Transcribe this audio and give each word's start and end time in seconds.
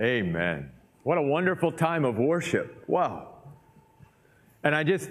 Amen. 0.00 0.70
What 1.04 1.18
a 1.18 1.22
wonderful 1.22 1.70
time 1.70 2.04
of 2.04 2.16
worship. 2.16 2.84
Wow. 2.88 3.28
And 4.62 4.74
I 4.74 4.82
just, 4.82 5.10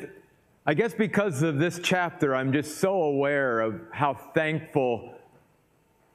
I 0.65 0.73
guess 0.73 0.93
because 0.93 1.43
of 1.43 1.59
this 1.59 1.79
chapter, 1.81 2.35
I'm 2.35 2.51
just 2.51 2.79
so 2.79 3.03
aware 3.03 3.61
of 3.61 3.79
how 3.91 4.15
thankful 4.33 5.13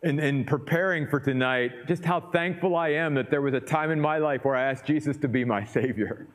in, 0.02 0.18
in 0.20 0.44
preparing 0.44 1.06
for 1.08 1.18
tonight, 1.18 1.86
just 1.86 2.04
how 2.04 2.20
thankful 2.20 2.76
I 2.76 2.90
am 2.90 3.14
that 3.14 3.30
there 3.30 3.42
was 3.42 3.54
a 3.54 3.60
time 3.60 3.90
in 3.90 4.00
my 4.00 4.18
life 4.18 4.44
where 4.44 4.54
I 4.54 4.70
asked 4.70 4.84
Jesus 4.84 5.16
to 5.18 5.28
be 5.28 5.44
my 5.44 5.64
Savior. 5.76 6.26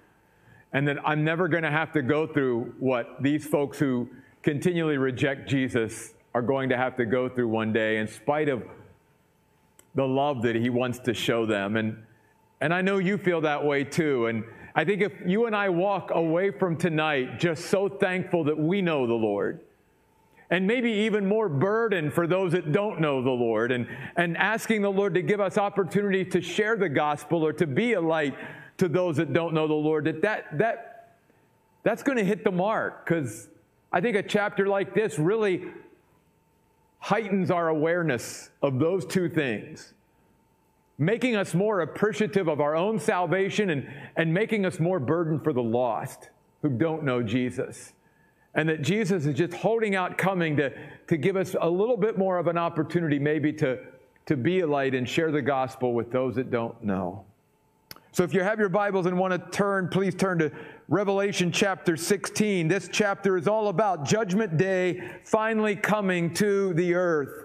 And 0.74 0.88
that 0.88 0.98
I'm 1.06 1.24
never 1.24 1.48
going 1.48 1.64
to 1.64 1.72
have 1.72 1.92
to 1.94 2.02
go 2.02 2.26
through 2.26 2.74
what 2.80 3.22
these 3.22 3.46
folks 3.46 3.78
who 3.78 4.10
continually 4.42 4.98
reject 4.98 5.48
Jesus 5.48 6.14
are 6.34 6.42
going 6.42 6.70
to 6.70 6.78
have 6.78 6.98
to 6.98 7.06
go 7.06 7.30
through 7.30 7.48
one 7.48 7.72
day, 7.72 7.98
in 7.98 8.08
spite 8.08 8.50
of 8.50 8.64
the 9.94 10.06
love 10.06 10.42
that 10.42 10.56
He 10.56 10.72
wants 10.72 10.98
to 11.00 11.14
show 11.14 11.46
them. 11.46 11.78
And 11.78 12.04
and 12.64 12.74
I 12.74 12.82
know 12.82 12.98
you 12.98 13.18
feel 13.18 13.42
that 13.42 13.66
way 13.66 13.84
too. 13.84 14.28
And 14.28 14.46
I 14.74 14.86
think 14.86 15.02
if 15.02 15.12
you 15.26 15.48
and 15.48 15.56
I 15.56 15.68
walk 15.68 16.12
away 16.14 16.50
from 16.50 16.78
tonight 16.78 17.38
just 17.38 17.66
so 17.66 17.90
thankful 17.90 18.46
that 18.46 18.58
we 18.58 18.82
know 18.82 19.06
the 19.06 19.14
Lord, 19.14 19.60
and 20.50 20.66
maybe 20.66 20.90
even 20.90 21.26
more 21.28 21.50
burden 21.50 22.10
for 22.10 22.26
those 22.26 22.54
that 22.54 22.72
don't 22.72 23.02
know 23.02 23.22
the 23.22 23.30
Lord, 23.30 23.74
and, 23.74 23.86
and 24.16 24.38
asking 24.38 24.82
the 24.82 24.90
Lord 24.90 25.14
to 25.16 25.22
give 25.22 25.42
us 25.42 25.58
opportunity 25.58 26.24
to 26.24 26.40
share 26.40 26.78
the 26.78 26.88
gospel 26.88 27.46
or 27.46 27.52
to 27.52 27.68
be 27.68 27.94
a 27.94 28.02
light 28.02 28.34
to 28.78 28.88
those 28.88 29.18
that 29.18 29.34
don't 29.34 29.54
know 29.54 29.68
the 29.68 29.74
Lord, 29.74 30.06
that, 30.06 30.22
that, 30.22 30.58
that 30.58 31.18
that's 31.84 32.02
going 32.02 32.18
to 32.18 32.24
hit 32.24 32.46
the 32.46 32.52
mark 32.52 33.06
because 33.06 33.50
I 33.92 34.00
think 34.00 34.16
a 34.16 34.24
chapter 34.24 34.68
like 34.68 34.94
this 34.94 35.20
really 35.20 35.66
heightens 37.00 37.52
our 37.52 37.68
awareness 37.68 38.52
of 38.62 38.80
those 38.80 39.06
two 39.06 39.28
things 39.28 39.94
making 40.98 41.36
us 41.36 41.54
more 41.54 41.82
appreciative 41.82 42.48
of 42.48 42.62
our 42.62 42.76
own 42.76 43.00
salvation 43.00 43.70
and, 43.70 43.88
and 44.16 44.34
making 44.34 44.66
us 44.66 44.80
more 44.80 45.00
burdened 45.00 45.44
for 45.44 45.54
the 45.54 45.64
lost 45.64 46.30
who 46.62 46.70
don't 46.70 47.04
know 47.04 47.22
Jesus. 47.22 47.94
And 48.56 48.70
that 48.70 48.84
Jesus 48.84 49.26
is 49.26 49.36
just 49.36 49.54
holding 49.54 49.96
out, 49.96 50.18
coming 50.18 50.56
to, 50.58 50.72
to 51.08 51.18
give 51.18 51.36
us 51.36 51.56
a 51.60 51.70
little 51.70 51.98
bit 51.98 52.18
more 52.18 52.38
of 52.38 52.48
an 52.48 52.58
opportunity, 52.58 53.18
maybe 53.18 53.52
to, 53.54 53.80
to 54.28 54.38
be 54.38 54.60
a 54.60 54.68
light 54.68 54.94
and 54.94 55.10
share 55.10 55.32
the 55.32 55.42
gospel 55.42 55.94
with 55.94 56.12
those 56.12 56.36
that 56.36 56.52
don't 56.52 56.82
know. 56.84 57.26
So 58.12 58.24
if 58.24 58.32
you 58.32 58.44
have 58.44 58.60
your 58.60 58.70
Bibles 58.70 59.08
and 59.08 59.18
want 59.18 59.34
to 59.34 59.58
turn, 59.58 59.88
please 59.88 60.14
turn 60.14 60.38
to 60.38 60.52
Revelation 60.88 61.52
chapter 61.52 61.98
16. 61.98 62.68
This 62.68 62.88
chapter 62.92 63.38
is 63.38 63.48
all 63.48 63.70
about 63.70 64.06
Judgment 64.06 64.56
Day 64.56 65.02
finally 65.24 65.76
coming 65.76 66.32
to 66.36 66.76
the 66.76 66.94
earth. 66.94 67.43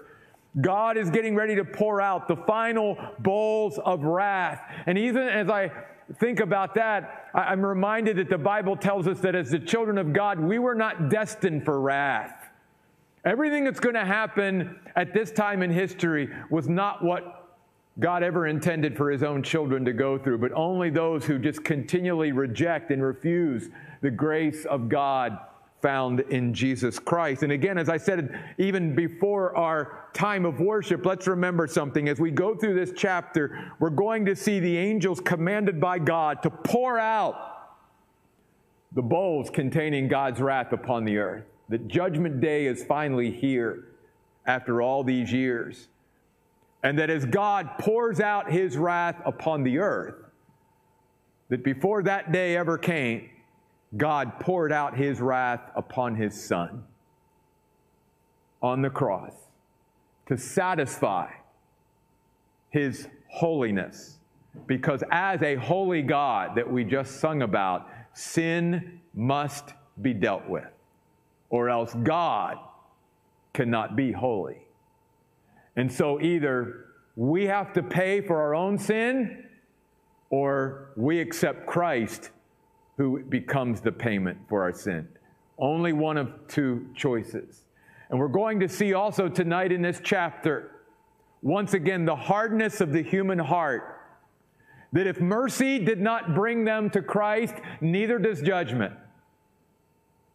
God 0.61 0.97
is 0.97 1.09
getting 1.09 1.35
ready 1.35 1.55
to 1.55 1.63
pour 1.63 2.01
out 2.01 2.27
the 2.27 2.35
final 2.35 2.97
bowls 3.19 3.77
of 3.79 4.03
wrath. 4.03 4.61
And 4.85 4.97
even 4.97 5.23
as 5.23 5.49
I 5.49 5.71
think 6.15 6.39
about 6.39 6.75
that, 6.75 7.29
I'm 7.33 7.63
reminded 7.63 8.17
that 8.17 8.29
the 8.29 8.37
Bible 8.37 8.75
tells 8.75 9.07
us 9.07 9.19
that 9.19 9.35
as 9.35 9.51
the 9.51 9.59
children 9.59 9.97
of 9.97 10.11
God, 10.11 10.39
we 10.39 10.57
were 10.57 10.75
not 10.75 11.09
destined 11.09 11.65
for 11.65 11.79
wrath. 11.79 12.49
Everything 13.25 13.63
that's 13.63 13.79
going 13.79 13.95
to 13.95 14.05
happen 14.05 14.79
at 14.95 15.13
this 15.13 15.31
time 15.31 15.61
in 15.61 15.69
history 15.69 16.29
was 16.49 16.67
not 16.67 17.03
what 17.03 17.35
God 17.99 18.23
ever 18.23 18.47
intended 18.47 18.95
for 18.95 19.11
his 19.11 19.23
own 19.23 19.43
children 19.43 19.83
to 19.85 19.93
go 19.93 20.17
through, 20.17 20.37
but 20.37 20.51
only 20.53 20.89
those 20.89 21.25
who 21.25 21.37
just 21.37 21.63
continually 21.63 22.31
reject 22.31 22.91
and 22.91 23.03
refuse 23.03 23.69
the 24.01 24.09
grace 24.09 24.65
of 24.65 24.87
God 24.87 25.37
found 25.81 26.21
in 26.21 26.53
Jesus 26.53 26.99
Christ. 26.99 27.43
And 27.43 27.51
again, 27.51 27.77
as 27.77 27.89
I 27.89 27.97
said, 27.97 28.37
even 28.57 28.95
before 28.95 29.55
our 29.55 30.09
time 30.13 30.45
of 30.45 30.59
worship, 30.59 31.05
let's 31.05 31.27
remember 31.27 31.67
something. 31.67 32.09
As 32.09 32.19
we 32.19 32.31
go 32.31 32.55
through 32.55 32.75
this 32.75 32.91
chapter, 32.95 33.71
we're 33.79 33.89
going 33.89 34.25
to 34.25 34.35
see 34.35 34.59
the 34.59 34.77
angels 34.77 35.19
commanded 35.21 35.79
by 35.79 35.99
God 35.99 36.43
to 36.43 36.49
pour 36.49 36.99
out 36.99 37.45
the 38.93 39.01
bowls 39.01 39.49
containing 39.49 40.07
God's 40.07 40.41
wrath 40.41 40.73
upon 40.73 41.05
the 41.05 41.17
earth. 41.17 41.45
That 41.69 41.87
judgment 41.87 42.41
day 42.41 42.65
is 42.65 42.83
finally 42.83 43.31
here 43.31 43.85
after 44.45 44.81
all 44.81 45.03
these 45.03 45.31
years. 45.31 45.87
And 46.81 46.97
that 46.97 47.09
as 47.09 47.25
God 47.25 47.77
pours 47.77 48.19
out 48.19 48.51
his 48.51 48.77
wrath 48.77 49.21
upon 49.25 49.63
the 49.63 49.79
earth, 49.79 50.15
that 51.49 51.63
before 51.63 52.03
that 52.03 52.31
day 52.31 52.55
ever 52.55 52.77
came, 52.77 53.29
God 53.97 54.39
poured 54.39 54.71
out 54.71 54.95
his 54.95 55.19
wrath 55.19 55.71
upon 55.75 56.15
his 56.15 56.39
son 56.39 56.83
on 58.61 58.81
the 58.81 58.89
cross 58.89 59.33
to 60.27 60.37
satisfy 60.37 61.31
his 62.69 63.07
holiness. 63.27 64.17
Because 64.67 65.03
as 65.11 65.41
a 65.41 65.55
holy 65.55 66.01
God 66.01 66.55
that 66.55 66.69
we 66.69 66.83
just 66.83 67.19
sung 67.19 67.41
about, 67.41 67.87
sin 68.13 68.99
must 69.13 69.73
be 70.01 70.13
dealt 70.13 70.47
with, 70.47 70.67
or 71.49 71.69
else 71.69 71.93
God 72.03 72.57
cannot 73.53 73.95
be 73.95 74.11
holy. 74.11 74.67
And 75.75 75.91
so 75.91 76.21
either 76.21 76.85
we 77.15 77.45
have 77.45 77.73
to 77.73 77.83
pay 77.83 78.21
for 78.21 78.39
our 78.39 78.53
own 78.55 78.77
sin, 78.77 79.45
or 80.29 80.91
we 80.95 81.19
accept 81.19 81.65
Christ 81.65 82.31
who 82.99 83.23
becomes 83.23 83.79
the 83.79 83.93
payment 83.93 84.37
for 84.49 84.61
our 84.61 84.73
sin. 84.73 85.07
Only 85.57 85.93
one 85.93 86.17
of 86.17 86.33
two 86.49 86.85
choices. 86.93 87.63
And 88.09 88.19
we're 88.19 88.27
going 88.27 88.59
to 88.59 88.67
see 88.67 88.93
also 88.93 89.29
tonight 89.29 89.71
in 89.71 89.81
this 89.81 90.01
chapter, 90.03 90.71
once 91.41 91.73
again, 91.73 92.03
the 92.03 92.17
hardness 92.17 92.81
of 92.81 92.91
the 92.91 93.01
human 93.01 93.39
heart. 93.39 94.01
That 94.91 95.07
if 95.07 95.21
mercy 95.21 95.79
did 95.79 96.01
not 96.01 96.35
bring 96.35 96.65
them 96.65 96.89
to 96.89 97.01
Christ, 97.01 97.55
neither 97.79 98.19
does 98.19 98.41
judgment. 98.41 98.93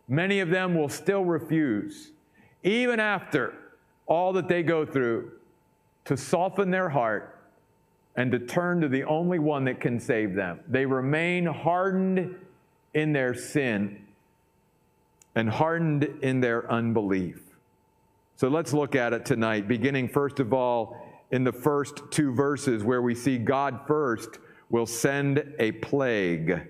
Many 0.09 0.41
of 0.41 0.49
them 0.49 0.75
will 0.75 0.89
still 0.89 1.23
refuse, 1.23 2.13
even 2.63 2.99
after 2.99 3.53
all 4.07 4.33
that 4.33 4.49
they 4.49 4.63
go 4.63 4.87
through, 4.87 5.33
to 6.07 6.17
soften 6.17 6.71
their 6.71 6.89
heart 6.89 7.43
and 8.17 8.33
to 8.33 8.39
turn 8.39 8.81
to 8.81 8.89
the 8.89 9.05
only 9.05 9.39
one 9.39 9.67
that 9.67 9.83
can 9.83 10.01
save 10.01 10.35
them. 10.35 10.61
They 10.67 10.87
remain 10.87 11.45
hardened 11.45 12.37
in 12.95 13.13
their 13.13 13.35
sin 13.35 14.05
and 15.35 15.51
hardened 15.51 16.05
in 16.23 16.41
their 16.41 16.71
unbelief. 16.71 17.41
So 18.37 18.49
let's 18.49 18.73
look 18.73 18.95
at 18.95 19.13
it 19.13 19.25
tonight, 19.25 19.69
beginning 19.69 20.09
first 20.09 20.41
of 20.41 20.53
all 20.53 20.97
in 21.31 21.45
the 21.45 21.53
first 21.53 22.03
two 22.11 22.33
verses 22.33 22.85
where 22.85 23.03
we 23.03 23.15
see 23.15 23.39
God 23.39 23.81
first 23.87 24.39
will 24.71 24.87
send 24.87 25.55
a 25.59 25.73
plague. 25.73 26.69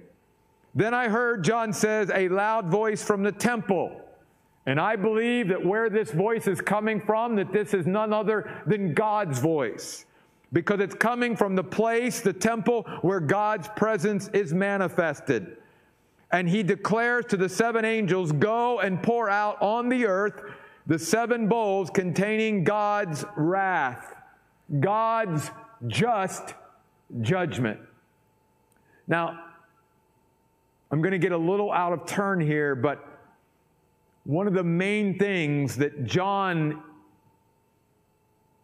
Then 0.74 0.94
I 0.94 1.08
heard, 1.08 1.44
John 1.44 1.72
says, 1.72 2.10
a 2.12 2.28
loud 2.28 2.68
voice 2.68 3.02
from 3.02 3.22
the 3.22 3.32
temple. 3.32 4.00
And 4.66 4.80
I 4.80 4.96
believe 4.96 5.48
that 5.48 5.64
where 5.64 5.90
this 5.90 6.10
voice 6.10 6.46
is 6.46 6.60
coming 6.60 7.00
from, 7.00 7.36
that 7.36 7.52
this 7.52 7.74
is 7.74 7.86
none 7.86 8.12
other 8.12 8.50
than 8.66 8.94
God's 8.94 9.38
voice. 9.38 10.06
Because 10.52 10.80
it's 10.80 10.94
coming 10.94 11.36
from 11.36 11.54
the 11.54 11.64
place, 11.64 12.20
the 12.20 12.32
temple, 12.32 12.82
where 13.02 13.20
God's 13.20 13.68
presence 13.76 14.28
is 14.28 14.54
manifested 14.54 15.58
and 16.34 16.48
he 16.48 16.64
declares 16.64 17.24
to 17.26 17.36
the 17.36 17.48
seven 17.48 17.84
angels, 17.84 18.32
Go 18.32 18.80
and 18.80 19.00
pour 19.00 19.30
out 19.30 19.56
on 19.62 19.88
the 19.88 20.04
earth 20.04 20.42
the 20.84 20.98
seven 20.98 21.46
bowls 21.46 21.90
containing 21.90 22.64
God's 22.64 23.24
wrath, 23.36 24.16
God's 24.80 25.52
just 25.86 26.54
judgment. 27.20 27.78
Now, 29.06 29.44
I'm 30.90 31.00
going 31.02 31.12
to 31.12 31.18
get 31.18 31.30
a 31.30 31.38
little 31.38 31.70
out 31.70 31.92
of 31.92 32.04
turn 32.04 32.40
here, 32.40 32.74
but 32.74 33.06
one 34.24 34.48
of 34.48 34.54
the 34.54 34.64
main 34.64 35.16
things 35.16 35.76
that 35.76 36.04
John 36.04 36.82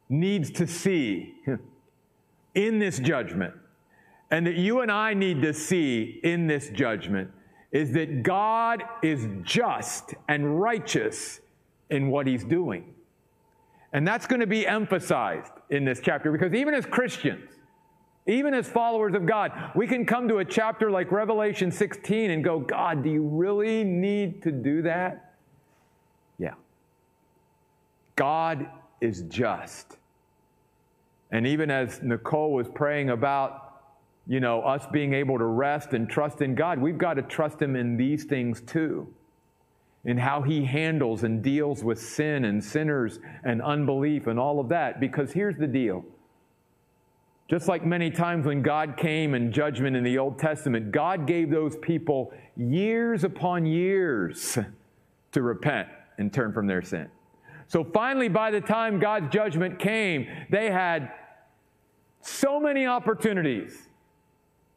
needs 0.08 0.50
to 0.52 0.66
see 0.66 1.36
in 2.56 2.80
this 2.80 2.98
judgment, 2.98 3.54
and 4.28 4.44
that 4.48 4.56
you 4.56 4.80
and 4.80 4.90
I 4.90 5.14
need 5.14 5.42
to 5.42 5.54
see 5.54 6.18
in 6.24 6.48
this 6.48 6.68
judgment, 6.70 7.30
is 7.72 7.92
that 7.92 8.22
God 8.22 8.82
is 9.02 9.28
just 9.42 10.14
and 10.28 10.60
righteous 10.60 11.40
in 11.88 12.08
what 12.08 12.26
he's 12.26 12.44
doing. 12.44 12.94
And 13.92 14.06
that's 14.06 14.26
going 14.26 14.40
to 14.40 14.46
be 14.46 14.66
emphasized 14.66 15.52
in 15.70 15.84
this 15.84 16.00
chapter 16.00 16.30
because 16.32 16.54
even 16.54 16.74
as 16.74 16.86
Christians, 16.86 17.50
even 18.26 18.54
as 18.54 18.68
followers 18.68 19.14
of 19.14 19.26
God, 19.26 19.52
we 19.74 19.86
can 19.86 20.06
come 20.06 20.28
to 20.28 20.38
a 20.38 20.44
chapter 20.44 20.90
like 20.90 21.10
Revelation 21.10 21.72
16 21.72 22.30
and 22.30 22.44
go, 22.44 22.60
God, 22.60 23.02
do 23.02 23.10
you 23.10 23.22
really 23.22 23.82
need 23.82 24.42
to 24.42 24.52
do 24.52 24.82
that? 24.82 25.34
Yeah. 26.38 26.54
God 28.16 28.68
is 29.00 29.22
just. 29.22 29.96
And 31.32 31.46
even 31.46 31.70
as 31.70 32.02
Nicole 32.02 32.52
was 32.52 32.68
praying 32.68 33.10
about 33.10 33.69
you 34.30 34.38
know, 34.38 34.62
us 34.62 34.86
being 34.92 35.12
able 35.12 35.38
to 35.38 35.44
rest 35.44 35.92
and 35.92 36.08
trust 36.08 36.40
in 36.40 36.54
God, 36.54 36.78
we've 36.78 36.96
got 36.96 37.14
to 37.14 37.22
trust 37.22 37.60
Him 37.60 37.74
in 37.74 37.96
these 37.96 38.22
things 38.22 38.60
too. 38.60 39.12
In 40.04 40.16
how 40.16 40.42
He 40.42 40.64
handles 40.64 41.24
and 41.24 41.42
deals 41.42 41.82
with 41.82 42.00
sin 42.00 42.44
and 42.44 42.62
sinners 42.62 43.18
and 43.42 43.60
unbelief 43.60 44.28
and 44.28 44.38
all 44.38 44.60
of 44.60 44.68
that. 44.68 45.00
Because 45.00 45.32
here's 45.32 45.56
the 45.56 45.66
deal 45.66 46.04
Just 47.48 47.66
like 47.66 47.84
many 47.84 48.08
times 48.08 48.46
when 48.46 48.62
God 48.62 48.96
came 48.96 49.34
in 49.34 49.50
judgment 49.50 49.96
in 49.96 50.04
the 50.04 50.16
Old 50.18 50.38
Testament, 50.38 50.92
God 50.92 51.26
gave 51.26 51.50
those 51.50 51.76
people 51.78 52.32
years 52.56 53.24
upon 53.24 53.66
years 53.66 54.56
to 55.32 55.42
repent 55.42 55.88
and 56.18 56.32
turn 56.32 56.52
from 56.52 56.68
their 56.68 56.82
sin. 56.82 57.08
So 57.66 57.82
finally, 57.82 58.28
by 58.28 58.52
the 58.52 58.60
time 58.60 59.00
God's 59.00 59.32
judgment 59.32 59.80
came, 59.80 60.28
they 60.50 60.70
had 60.70 61.10
so 62.20 62.60
many 62.60 62.86
opportunities 62.86 63.89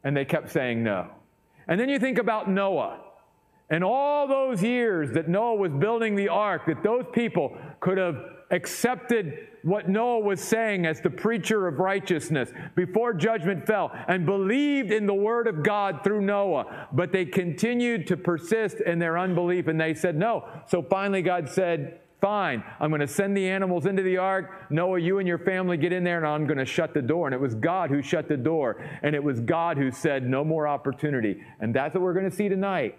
and 0.04 0.16
they 0.16 0.26
kept 0.26 0.52
saying 0.52 0.84
no. 0.84 1.10
And 1.68 1.80
then 1.80 1.90
you 1.90 2.00
think 2.00 2.18
about 2.18 2.50
Noah 2.50 3.00
and 3.70 3.84
all 3.84 4.28
those 4.28 4.62
years 4.62 5.12
that 5.14 5.28
Noah 5.28 5.56
was 5.56 5.72
building 5.72 6.16
the 6.16 6.30
ark, 6.30 6.66
that 6.68 6.84
those 6.84 7.06
people 7.14 7.58
could 7.80 7.98
have 7.98 8.18
accepted 8.52 9.48
what 9.64 9.90
Noah 9.90 10.20
was 10.20 10.42
saying 10.42 10.86
as 10.86 11.02
the 11.02 11.10
preacher 11.10 11.68
of 11.68 11.80
righteousness 11.80 12.52
before 12.76 13.14
judgment 13.14 13.66
fell 13.66 13.92
and 14.08 14.26
believed 14.26 14.92
in 14.92 15.08
the 15.08 15.14
word 15.14 15.48
of 15.48 15.64
God 15.64 16.02
through 16.04 16.22
Noah, 16.22 16.88
but 16.92 17.12
they 17.12 17.26
continued 17.26 18.06
to 18.08 18.18
persist 18.18 18.82
in 18.82 19.00
their 19.00 19.18
unbelief 19.18 19.68
and 19.68 19.80
they 19.80 19.94
said 19.94 20.16
no. 20.16 20.48
So 20.68 20.84
finally, 20.84 21.22
God 21.22 21.50
said, 21.50 22.02
Fine, 22.24 22.64
I'm 22.80 22.90
going 22.90 23.02
to 23.02 23.08
send 23.08 23.36
the 23.36 23.50
animals 23.50 23.86
into 23.86 24.02
the 24.02 24.16
ark. 24.16 24.50
Noah, 24.70 24.98
you 24.98 25.20
and 25.20 25.28
your 25.28 25.40
family 25.40 25.75
get 25.75 25.92
in 25.92 26.06
there, 26.06 26.20
and 26.20 26.25
I'm 26.25 26.48
going 26.48 26.58
to 26.58 26.66
shut 26.66 26.94
the 26.94 27.02
door. 27.02 27.28
And 27.28 27.34
it 27.34 27.42
was 27.42 27.54
God 27.54 27.90
who 27.90 28.02
shut 28.02 28.30
the 28.30 28.38
door. 28.38 28.81
And 29.02 29.14
it 29.14 29.22
was 29.22 29.42
God 29.42 29.78
who 29.78 29.92
said, 29.92 30.25
No 30.25 30.46
more 30.46 30.66
opportunity. 30.66 31.44
And 31.60 31.75
that's 31.75 31.96
what 31.96 32.02
we're 32.02 32.14
going 32.14 32.30
to 32.30 32.34
see 32.34 32.48
tonight 32.48 32.98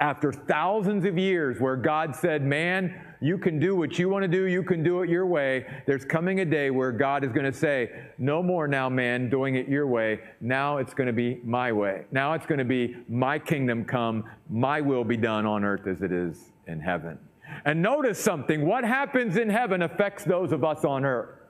after 0.00 0.32
thousands 0.32 1.04
of 1.04 1.18
years 1.18 1.60
where 1.60 1.76
God 1.76 2.16
said, 2.16 2.42
Man, 2.42 2.98
you 3.20 3.36
can 3.36 3.58
do 3.58 3.76
what 3.76 3.98
you 3.98 4.08
want 4.08 4.22
to 4.22 4.28
do, 4.28 4.46
you 4.46 4.62
can 4.62 4.82
do 4.82 5.02
it 5.02 5.10
your 5.10 5.26
way, 5.26 5.66
there's 5.86 6.06
coming 6.06 6.40
a 6.40 6.46
day 6.46 6.70
where 6.70 6.92
God 6.92 7.24
is 7.24 7.30
going 7.30 7.44
to 7.44 7.52
say, 7.52 7.90
No 8.16 8.42
more 8.42 8.66
now, 8.66 8.88
man, 8.88 9.28
doing 9.28 9.56
it 9.56 9.68
your 9.68 9.86
way. 9.86 10.20
Now 10.40 10.78
it's 10.78 10.94
going 10.94 11.08
to 11.08 11.12
be 11.12 11.42
my 11.44 11.72
way. 11.72 12.06
Now 12.10 12.32
it's 12.32 12.46
going 12.46 12.58
to 12.58 12.64
be 12.64 12.96
my 13.06 13.38
kingdom 13.38 13.84
come, 13.84 14.24
my 14.48 14.80
will 14.80 15.04
be 15.04 15.18
done 15.18 15.44
on 15.44 15.62
earth 15.62 15.86
as 15.86 16.00
it 16.00 16.10
is 16.10 16.52
in 16.66 16.80
heaven. 16.80 17.18
And 17.64 17.82
notice 17.82 18.18
something 18.18 18.66
what 18.66 18.84
happens 18.84 19.36
in 19.36 19.48
heaven 19.48 19.82
affects 19.82 20.24
those 20.24 20.52
of 20.52 20.64
us 20.64 20.84
on 20.84 21.04
earth. 21.04 21.40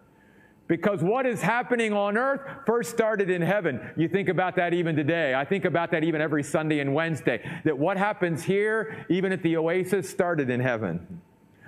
Because 0.67 1.03
what 1.03 1.27
is 1.27 1.43
happening 1.43 1.93
on 1.93 2.17
earth 2.17 2.41
first 2.65 2.91
started 2.91 3.29
in 3.29 3.43
heaven. 3.43 3.81
You 3.97 4.09
think 4.09 4.31
about 4.31 4.57
that 4.57 4.73
even 4.73 4.97
today. 4.97 5.35
I 5.35 5.45
think 5.45 5.67
about 5.67 5.91
that 5.91 6.05
even 6.05 6.23
every 6.23 6.43
Sunday 6.43 6.81
and 6.81 6.95
Wednesday. 6.95 7.47
That 7.65 7.79
what 7.79 7.99
happens 7.99 8.43
here, 8.43 9.05
even 9.11 9.31
at 9.31 9.43
the 9.43 9.59
oasis, 9.59 10.09
started 10.09 10.49
in 10.49 10.61
heaven. 10.61 11.21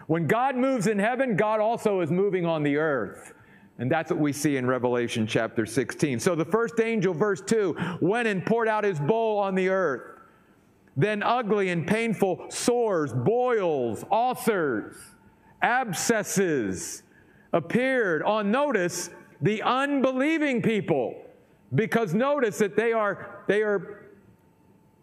When 0.06 0.27
God 0.27 0.56
moves 0.56 0.87
in 0.87 0.99
heaven, 0.99 1.37
God 1.37 1.61
also 1.61 2.00
is 2.00 2.11
moving 2.11 2.47
on 2.47 2.62
the 2.62 2.77
earth. 2.77 3.35
And 3.79 3.91
that's 3.91 4.11
what 4.11 4.19
we 4.19 4.33
see 4.33 4.56
in 4.56 4.67
Revelation 4.67 5.27
chapter 5.27 5.67
16. 5.67 6.19
So 6.19 6.35
the 6.35 6.47
first 6.47 6.81
angel, 6.81 7.12
verse 7.12 7.43
2, 7.43 7.99
went 8.00 8.27
and 8.27 8.44
poured 8.47 8.69
out 8.69 8.85
his 8.85 8.99
bowl 8.99 9.38
on 9.38 9.55
the 9.55 9.69
earth. 9.69 10.15
Then 10.96 11.22
ugly 11.22 11.69
and 11.69 11.87
painful 11.87 12.46
sores, 12.48 13.12
boils, 13.12 14.04
ulcers, 14.10 14.96
abscesses, 15.62 17.02
appeared. 17.52 18.22
On 18.22 18.50
notice 18.50 19.10
the 19.43 19.62
unbelieving 19.62 20.62
people 20.62 21.14
because 21.75 22.14
notice 22.14 22.58
that 22.58 22.76
they 22.76 22.93
are 22.93 23.43
they 23.46 23.62
are 23.62 24.06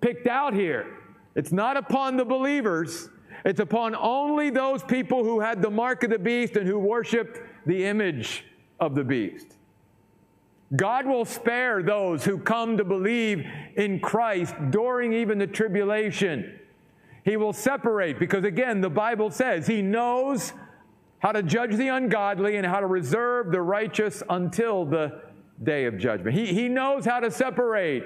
picked 0.01 0.27
out 0.27 0.53
here. 0.53 0.97
It's 1.35 1.51
not 1.51 1.77
upon 1.77 2.17
the 2.17 2.25
believers. 2.25 3.09
It's 3.45 3.59
upon 3.59 3.95
only 3.95 4.49
those 4.49 4.83
people 4.83 5.23
who 5.23 5.39
had 5.39 5.61
the 5.61 5.69
mark 5.69 6.03
of 6.03 6.09
the 6.09 6.19
beast 6.19 6.55
and 6.55 6.67
who 6.67 6.79
worshiped 6.79 7.39
the 7.65 7.85
image 7.85 8.45
of 8.79 8.95
the 8.95 9.03
beast 9.03 9.57
God 10.75 11.05
will 11.05 11.25
spare 11.25 11.83
those 11.83 12.25
who 12.25 12.37
come 12.37 12.77
to 12.77 12.83
believe 12.83 13.45
in 13.75 13.99
Christ 13.99 14.55
during 14.71 15.13
even 15.13 15.37
the 15.37 15.47
tribulation. 15.47 16.59
He 17.23 17.37
will 17.37 17.53
separate 17.53 18.19
because, 18.19 18.43
again, 18.43 18.81
the 18.81 18.89
Bible 18.89 19.29
says 19.29 19.67
He 19.67 19.81
knows 19.81 20.53
how 21.23 21.31
to 21.31 21.41
judge 21.41 21.77
the 21.77 21.87
ungodly, 21.87 22.57
and 22.57 22.65
how 22.65 22.81
to 22.81 22.85
reserve 22.85 23.49
the 23.49 23.61
righteous 23.61 24.21
until 24.29 24.83
the 24.83 25.21
day 25.63 25.85
of 25.85 25.97
judgment. 25.97 26.35
He, 26.35 26.47
he 26.47 26.67
knows 26.67 27.05
how 27.05 27.21
to 27.21 27.31
separate. 27.31 28.03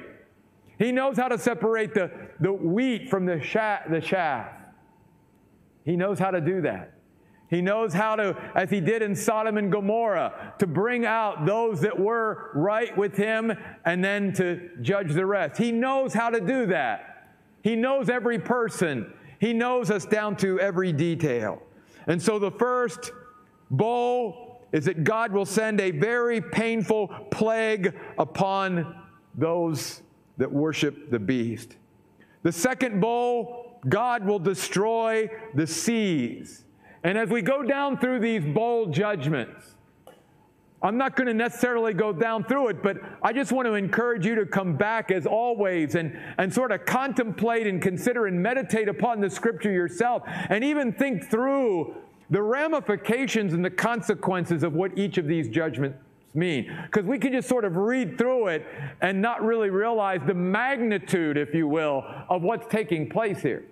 He 0.77 0.91
knows 0.91 1.17
how 1.17 1.27
to 1.27 1.37
separate 1.39 1.95
the, 1.95 2.11
the 2.39 2.53
wheat 2.53 3.09
from 3.09 3.25
the, 3.25 3.41
shaft, 3.41 3.89
the 3.89 4.01
chaff. 4.01 4.51
He 5.83 5.95
knows 5.95 6.19
how 6.19 6.29
to 6.29 6.39
do 6.39 6.61
that. 6.61 6.93
He 7.49 7.61
knows 7.61 7.93
how 7.93 8.15
to, 8.17 8.35
as 8.55 8.69
he 8.69 8.81
did 8.81 9.01
in 9.01 9.15
Sodom 9.15 9.57
and 9.57 9.71
Gomorrah, 9.71 10.53
to 10.59 10.67
bring 10.67 11.05
out 11.05 11.45
those 11.45 11.79
that 11.81 11.97
were 11.97 12.51
right 12.53 12.95
with 12.97 13.15
him 13.15 13.53
and 13.85 14.03
then 14.03 14.33
to 14.33 14.69
judge 14.81 15.13
the 15.13 15.25
rest. 15.25 15.57
He 15.57 15.71
knows 15.71 16.13
how 16.13 16.29
to 16.29 16.41
do 16.41 16.65
that. 16.67 17.35
He 17.61 17.75
knows 17.75 18.09
every 18.09 18.39
person. 18.39 19.13
He 19.39 19.53
knows 19.53 19.89
us 19.89 20.05
down 20.05 20.35
to 20.37 20.59
every 20.59 20.91
detail. 20.91 21.61
And 22.07 22.21
so 22.21 22.37
the 22.37 22.51
first 22.51 23.11
bowl 23.71 24.67
is 24.73 24.85
that 24.85 25.05
God 25.05 25.31
will 25.31 25.45
send 25.45 25.79
a 25.79 25.91
very 25.91 26.41
painful 26.41 27.07
plague 27.31 27.93
upon 28.17 29.03
those 29.35 30.01
that 30.37 30.51
worship 30.51 31.09
the 31.11 31.19
beast. 31.19 31.77
The 32.43 32.51
second 32.51 32.99
bowl, 32.99 33.79
God 33.87 34.25
will 34.25 34.39
destroy 34.39 35.29
the 35.55 35.67
seas. 35.67 36.65
And 37.07 37.17
as 37.17 37.29
we 37.29 37.41
go 37.41 37.63
down 37.63 37.97
through 37.97 38.19
these 38.19 38.43
bowl 38.43 38.87
judgments, 38.87 39.75
I'm 40.81 40.97
not 40.97 41.15
going 41.15 41.27
to 41.27 41.33
necessarily 41.33 41.93
go 41.93 42.11
down 42.11 42.43
through 42.43 42.67
it, 42.67 42.83
but 42.83 42.97
I 43.23 43.31
just 43.31 43.53
want 43.53 43.65
to 43.65 43.75
encourage 43.75 44.25
you 44.25 44.35
to 44.35 44.45
come 44.45 44.75
back 44.75 45.09
as 45.09 45.25
always 45.25 45.95
and, 45.95 46.19
and 46.37 46.53
sort 46.53 46.73
of 46.73 46.85
contemplate 46.85 47.65
and 47.65 47.81
consider 47.81 48.27
and 48.27 48.43
meditate 48.43 48.89
upon 48.89 49.21
the 49.21 49.29
scripture 49.29 49.71
yourself 49.71 50.23
and 50.25 50.65
even 50.65 50.91
think 50.91 51.31
through 51.31 51.95
the 52.29 52.41
ramifications 52.41 53.53
and 53.53 53.63
the 53.63 53.69
consequences 53.69 54.63
of 54.63 54.73
what 54.73 54.97
each 54.97 55.17
of 55.17 55.27
these 55.27 55.47
judgments 55.47 55.97
mean. 56.33 56.77
Because 56.87 57.05
we 57.05 57.19
can 57.19 57.31
just 57.31 57.47
sort 57.47 57.63
of 57.63 57.77
read 57.77 58.17
through 58.17 58.47
it 58.47 58.65
and 58.99 59.21
not 59.21 59.41
really 59.41 59.69
realize 59.69 60.19
the 60.27 60.33
magnitude, 60.33 61.37
if 61.37 61.53
you 61.53 61.69
will, 61.69 62.03
of 62.27 62.41
what's 62.41 62.67
taking 62.67 63.09
place 63.09 63.41
here. 63.41 63.63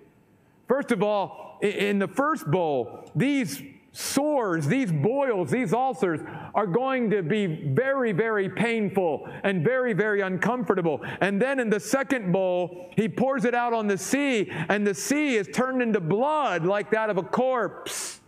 First 0.68 0.92
of 0.92 1.02
all, 1.02 1.58
in 1.62 1.98
the 1.98 2.08
first 2.08 2.50
bowl, 2.50 3.10
these 3.14 3.62
sores, 3.92 4.66
these 4.66 4.92
boils, 4.92 5.50
these 5.50 5.72
ulcers 5.72 6.20
are 6.54 6.66
going 6.66 7.08
to 7.08 7.22
be 7.22 7.46
very, 7.46 8.12
very 8.12 8.48
painful 8.48 9.26
and 9.42 9.64
very, 9.64 9.94
very 9.94 10.20
uncomfortable. 10.20 11.00
And 11.22 11.40
then 11.40 11.58
in 11.58 11.70
the 11.70 11.80
second 11.80 12.30
bowl, 12.30 12.90
he 12.96 13.08
pours 13.08 13.46
it 13.46 13.54
out 13.54 13.72
on 13.72 13.86
the 13.86 13.96
sea, 13.96 14.50
and 14.68 14.86
the 14.86 14.92
sea 14.92 15.36
is 15.36 15.48
turned 15.48 15.80
into 15.80 16.00
blood 16.00 16.66
like 16.66 16.90
that 16.90 17.08
of 17.08 17.16
a 17.16 17.22
corpse. 17.22 18.20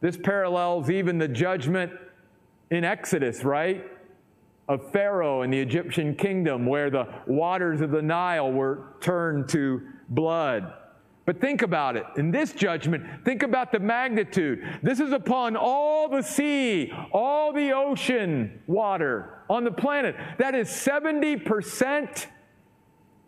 This 0.00 0.16
parallels 0.16 0.90
even 0.90 1.18
the 1.18 1.28
judgment 1.28 1.92
in 2.72 2.82
Exodus, 2.82 3.44
right? 3.44 3.86
Of 4.68 4.90
Pharaoh 4.90 5.42
and 5.42 5.52
the 5.52 5.60
Egyptian 5.60 6.16
kingdom, 6.16 6.66
where 6.66 6.90
the 6.90 7.06
waters 7.28 7.80
of 7.80 7.92
the 7.92 8.02
Nile 8.02 8.50
were 8.50 8.94
turned 9.00 9.48
to 9.50 9.82
blood. 10.14 10.72
But 11.24 11.40
think 11.40 11.62
about 11.62 11.96
it. 11.96 12.04
In 12.16 12.32
this 12.32 12.52
judgment, 12.52 13.24
think 13.24 13.42
about 13.42 13.70
the 13.70 13.78
magnitude. 13.78 14.62
This 14.82 14.98
is 14.98 15.12
upon 15.12 15.56
all 15.56 16.08
the 16.08 16.22
sea, 16.22 16.92
all 17.12 17.52
the 17.52 17.72
ocean 17.72 18.60
water 18.66 19.44
on 19.48 19.62
the 19.62 19.70
planet. 19.70 20.16
That 20.38 20.54
is 20.54 20.68
70% 20.68 22.26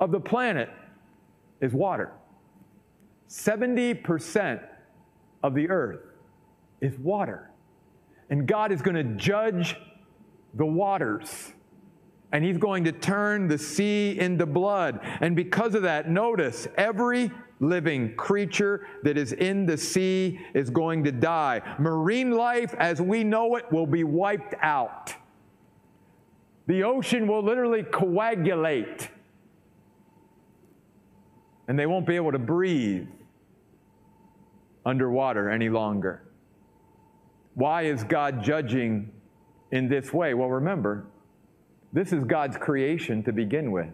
of 0.00 0.10
the 0.10 0.20
planet 0.20 0.70
is 1.60 1.72
water. 1.72 2.12
70% 3.28 4.60
of 5.42 5.54
the 5.54 5.68
earth 5.70 6.00
is 6.80 6.98
water. 6.98 7.50
And 8.28 8.46
God 8.46 8.72
is 8.72 8.82
going 8.82 8.96
to 8.96 9.04
judge 9.14 9.76
the 10.54 10.66
waters. 10.66 11.52
And 12.34 12.44
he's 12.44 12.58
going 12.58 12.82
to 12.82 12.92
turn 12.92 13.46
the 13.46 13.56
sea 13.56 14.18
into 14.18 14.44
blood. 14.44 14.98
And 15.20 15.36
because 15.36 15.76
of 15.76 15.82
that, 15.82 16.10
notice 16.10 16.66
every 16.76 17.30
living 17.60 18.16
creature 18.16 18.88
that 19.04 19.16
is 19.16 19.32
in 19.32 19.66
the 19.66 19.78
sea 19.78 20.40
is 20.52 20.68
going 20.68 21.04
to 21.04 21.12
die. 21.12 21.62
Marine 21.78 22.32
life 22.32 22.74
as 22.74 23.00
we 23.00 23.22
know 23.22 23.54
it 23.54 23.70
will 23.70 23.86
be 23.86 24.02
wiped 24.02 24.56
out. 24.60 25.14
The 26.66 26.82
ocean 26.82 27.28
will 27.28 27.40
literally 27.40 27.84
coagulate. 27.84 29.10
And 31.68 31.78
they 31.78 31.86
won't 31.86 32.04
be 32.04 32.16
able 32.16 32.32
to 32.32 32.40
breathe 32.40 33.06
underwater 34.84 35.50
any 35.50 35.68
longer. 35.68 36.24
Why 37.54 37.82
is 37.82 38.02
God 38.02 38.42
judging 38.42 39.12
in 39.70 39.88
this 39.88 40.12
way? 40.12 40.34
Well, 40.34 40.48
remember, 40.48 41.06
this 41.94 42.12
is 42.12 42.24
God's 42.24 42.56
creation 42.56 43.22
to 43.22 43.32
begin 43.32 43.70
with. 43.70 43.86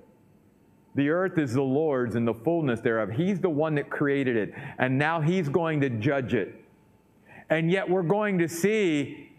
The 0.95 1.11
earth 1.11 1.39
is 1.39 1.53
the 1.53 1.63
Lord's 1.63 2.17
and 2.17 2.27
the 2.27 2.35
fullness 2.35 2.81
thereof. 2.81 3.11
He's 3.11 3.39
the 3.39 3.51
one 3.51 3.77
that 3.77 3.91
created 3.91 4.37
it, 4.37 4.55
and 4.79 4.99
now 4.99 5.21
He's 5.21 5.49
going 5.49 5.83
to 5.83 5.91
judge 5.91 6.35
it. 6.35 6.65
And 7.51 7.71
yet, 7.71 7.89
we're 7.89 8.03
going 8.03 8.39
to 8.39 8.49
see 8.49 9.31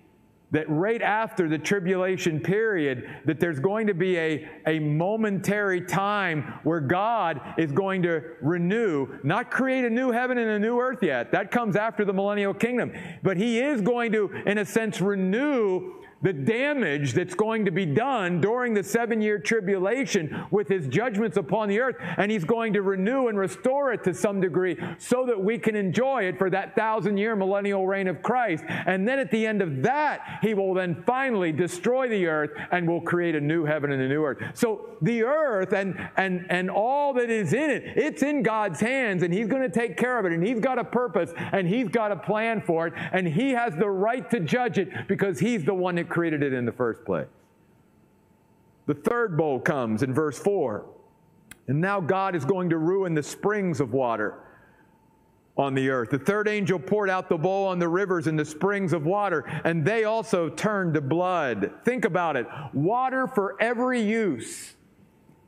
that 0.51 0.69
right 0.69 1.01
after 1.01 1.47
the 1.49 1.57
tribulation 1.57 2.39
period 2.39 3.09
that 3.25 3.39
there's 3.39 3.59
going 3.59 3.87
to 3.87 3.93
be 3.93 4.17
a, 4.17 4.49
a 4.67 4.79
momentary 4.79 5.81
time 5.81 6.59
where 6.63 6.81
god 6.81 7.39
is 7.57 7.71
going 7.71 8.01
to 8.03 8.21
renew 8.41 9.07
not 9.23 9.49
create 9.49 9.85
a 9.85 9.89
new 9.89 10.11
heaven 10.11 10.37
and 10.37 10.49
a 10.49 10.59
new 10.59 10.77
earth 10.79 11.01
yet 11.01 11.31
that 11.31 11.51
comes 11.51 11.77
after 11.77 12.03
the 12.03 12.11
millennial 12.11 12.53
kingdom 12.53 12.91
but 13.23 13.37
he 13.37 13.59
is 13.59 13.81
going 13.81 14.11
to 14.11 14.29
in 14.45 14.57
a 14.57 14.65
sense 14.65 14.99
renew 14.99 16.00
the 16.21 16.33
damage 16.33 17.13
that's 17.13 17.33
going 17.33 17.65
to 17.65 17.71
be 17.71 17.85
done 17.85 18.39
during 18.41 18.73
the 18.73 18.83
seven 18.83 19.21
year 19.21 19.39
tribulation 19.39 20.45
with 20.51 20.67
his 20.67 20.87
judgments 20.87 21.37
upon 21.37 21.69
the 21.69 21.79
earth. 21.79 21.95
And 22.17 22.31
he's 22.31 22.43
going 22.43 22.73
to 22.73 22.81
renew 22.81 23.27
and 23.27 23.37
restore 23.37 23.91
it 23.93 24.03
to 24.03 24.13
some 24.13 24.39
degree 24.39 24.77
so 24.97 25.25
that 25.25 25.41
we 25.41 25.57
can 25.57 25.75
enjoy 25.75 26.23
it 26.23 26.37
for 26.37 26.49
that 26.49 26.75
thousand 26.75 27.17
year 27.17 27.35
millennial 27.35 27.87
reign 27.87 28.07
of 28.07 28.21
Christ. 28.21 28.63
And 28.67 29.07
then 29.07 29.19
at 29.19 29.31
the 29.31 29.45
end 29.45 29.61
of 29.61 29.81
that, 29.83 30.39
he 30.41 30.53
will 30.53 30.73
then 30.73 31.03
finally 31.05 31.51
destroy 31.51 32.07
the 32.07 32.27
earth 32.27 32.51
and 32.71 32.87
will 32.87 33.01
create 33.01 33.35
a 33.35 33.41
new 33.41 33.65
heaven 33.65 33.91
and 33.91 34.01
a 34.01 34.07
new 34.07 34.23
earth. 34.23 34.37
So 34.53 34.97
the 35.01 35.23
earth 35.23 35.73
and, 35.73 36.09
and, 36.17 36.45
and 36.49 36.69
all 36.69 37.13
that 37.13 37.29
is 37.29 37.53
in 37.53 37.69
it, 37.69 37.83
it's 37.95 38.21
in 38.21 38.43
God's 38.43 38.79
hands 38.79 39.23
and 39.23 39.33
he's 39.33 39.47
going 39.47 39.63
to 39.63 39.69
take 39.69 39.97
care 39.97 40.19
of 40.19 40.25
it. 40.25 40.33
And 40.33 40.45
he's 40.45 40.59
got 40.59 40.77
a 40.77 40.83
purpose 40.83 41.31
and 41.51 41.67
he's 41.67 41.89
got 41.89 42.11
a 42.11 42.15
plan 42.15 42.61
for 42.61 42.87
it. 42.87 42.93
And 43.11 43.27
he 43.27 43.51
has 43.51 43.75
the 43.75 43.89
right 43.89 44.29
to 44.29 44.39
judge 44.39 44.77
it 44.77 45.07
because 45.07 45.39
he's 45.39 45.63
the 45.63 45.73
one 45.73 45.95
that 45.95 46.10
created 46.11 46.43
it 46.43 46.53
in 46.53 46.65
the 46.65 46.71
first 46.71 47.03
place. 47.05 47.27
The 48.85 48.93
third 48.93 49.37
bowl 49.37 49.59
comes 49.59 50.03
in 50.03 50.13
verse 50.13 50.37
4. 50.37 50.85
And 51.67 51.79
now 51.79 52.01
God 52.01 52.35
is 52.35 52.43
going 52.43 52.69
to 52.71 52.77
ruin 52.77 53.13
the 53.13 53.23
springs 53.23 53.79
of 53.79 53.93
water 53.93 54.39
on 55.57 55.73
the 55.73 55.89
earth. 55.89 56.09
The 56.09 56.19
third 56.19 56.47
angel 56.47 56.79
poured 56.79 57.09
out 57.09 57.29
the 57.29 57.37
bowl 57.37 57.67
on 57.67 57.79
the 57.79 57.87
rivers 57.87 58.27
and 58.27 58.37
the 58.37 58.45
springs 58.45 58.93
of 58.93 59.05
water, 59.05 59.45
and 59.63 59.85
they 59.85 60.05
also 60.05 60.49
turned 60.49 60.95
to 60.95 61.01
blood. 61.01 61.71
Think 61.85 62.05
about 62.05 62.35
it. 62.35 62.47
Water 62.73 63.27
for 63.27 63.61
every 63.61 64.01
use 64.01 64.75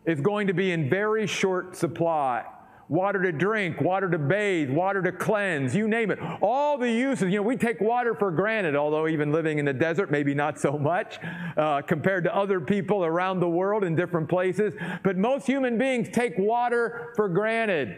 is 0.06 0.22
going 0.22 0.48
to 0.48 0.54
be 0.54 0.72
in 0.72 0.90
very 0.90 1.26
short 1.26 1.76
supply 1.76 2.46
water 2.90 3.22
to 3.22 3.32
drink, 3.32 3.82
water 3.82 4.10
to 4.10 4.18
bathe, 4.18 4.70
water 4.70 5.02
to 5.02 5.12
cleanse, 5.12 5.76
you 5.76 5.88
name 5.88 6.12
it. 6.12 6.20
All 6.42 6.78
the 6.78 6.92
uses, 6.92 7.32
you 7.32 7.38
know, 7.38 7.42
we 7.42 7.56
take 7.56 7.80
water 7.80 8.14
for 8.14 8.32
granted, 8.32 8.76
although 8.76 9.08
even 9.08 9.32
living 9.32 9.60
in 9.60 9.66
the 9.66 9.74
desert, 9.74 10.12
maybe 10.12 10.34
not 10.34 10.60
so 10.60 10.78
much 10.78 11.20
uh, 11.58 11.82
compared 11.82 12.24
to 12.26 12.36
other 12.36 12.60
people 12.60 13.06
around 13.06 13.40
the 13.40 13.50
world 13.50 13.84
in 13.84 13.96
different 13.96 14.28
places. 14.30 14.74
But 15.04 15.18
most 15.18 15.48
human 15.48 15.78
beings 15.78 16.10
take 16.12 16.38
water 16.38 17.14
for 17.16 17.30
granted. 17.30 17.98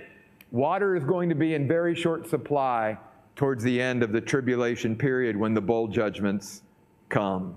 Water 0.52 0.96
is 0.96 1.04
going 1.04 1.30
to 1.30 1.36
be 1.36 1.54
in 1.54 1.68
very 1.68 1.96
short 1.96 2.30
supply 2.30 2.98
towards 3.36 3.64
the 3.64 3.82
end 3.82 4.04
of 4.04 4.12
the 4.12 4.22
tribulation 4.22 4.96
period 4.96 5.36
when 5.36 5.54
the 5.54 5.62
bowl 5.62 5.88
judgments 5.88 6.62
come. 7.10 7.56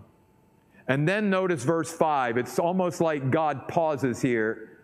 And 0.88 1.06
then 1.06 1.28
notice 1.28 1.62
verse 1.64 1.92
5. 1.92 2.38
It's 2.38 2.58
almost 2.58 3.00
like 3.00 3.30
God 3.30 3.68
pauses 3.68 4.23
here 4.23 4.77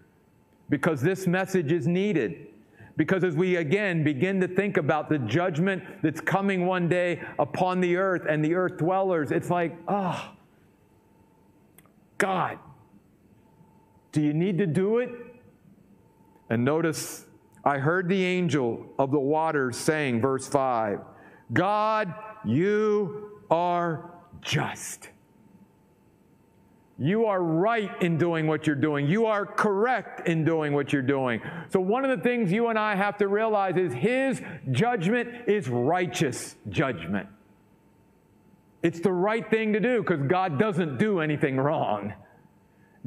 because 0.69 1.01
this 1.01 1.27
message 1.27 1.73
is 1.73 1.87
needed. 1.87 2.49
Because 2.97 3.25
as 3.25 3.35
we 3.35 3.57
again 3.57 4.05
begin 4.05 4.41
to 4.41 4.49
think 4.49 4.77
about 4.77 5.09
the 5.09 5.19
judgment 5.19 5.83
that's 6.03 6.21
coming 6.21 6.67
one 6.67 6.89
day 6.89 7.21
upon 7.39 7.81
the 7.81 7.97
earth 7.97 8.23
and 8.29 8.45
the 8.45 8.55
earth 8.55 8.77
dwellers, 8.77 9.33
it's 9.33 9.51
like, 9.51 9.77
oh, 9.89 10.33
God, 12.19 12.59
do 14.13 14.21
you 14.21 14.33
need 14.33 14.59
to 14.59 14.67
do 14.67 14.99
it? 14.99 15.11
And 16.51 16.65
notice, 16.65 17.27
I 17.65 17.79
heard 17.79 18.09
the 18.09 18.25
angel 18.25 18.87
of 18.99 19.11
the 19.11 19.19
waters 19.19 19.77
saying, 19.77 20.21
verse 20.21 20.47
5, 20.47 21.01
God, 21.53 22.15
you 22.45 23.41
are 23.51 24.13
just. 24.41 25.09
You 26.99 27.27
are 27.27 27.43
right 27.43 27.91
in 28.03 28.19
doing 28.19 28.47
what 28.47 28.67
you're 28.67 28.77
doing. 28.77 29.09
You 29.09 29.27
are 29.27 29.45
correct 29.45 30.29
in 30.29 30.45
doing 30.45 30.73
what 30.73 30.93
you're 30.93 31.03
doing. 31.03 31.41
So, 31.71 31.81
one 31.81 32.05
of 32.05 32.17
the 32.17 32.23
things 32.23 32.53
you 32.53 32.69
and 32.69 32.79
I 32.79 32.95
have 32.95 33.19
to 33.19 33.27
realize 33.27 33.77
is 33.77 33.93
His 33.93 34.41
judgment 34.71 35.49
is 35.49 35.69
righteous 35.69 36.55
judgment. 36.69 37.29
It's 38.83 39.01
the 39.01 39.13
right 39.13 39.49
thing 39.51 39.73
to 39.73 39.81
do 39.81 40.03
because 40.03 40.23
God 40.29 40.59
doesn't 40.59 40.99
do 40.99 41.21
anything 41.21 41.57
wrong. 41.57 42.13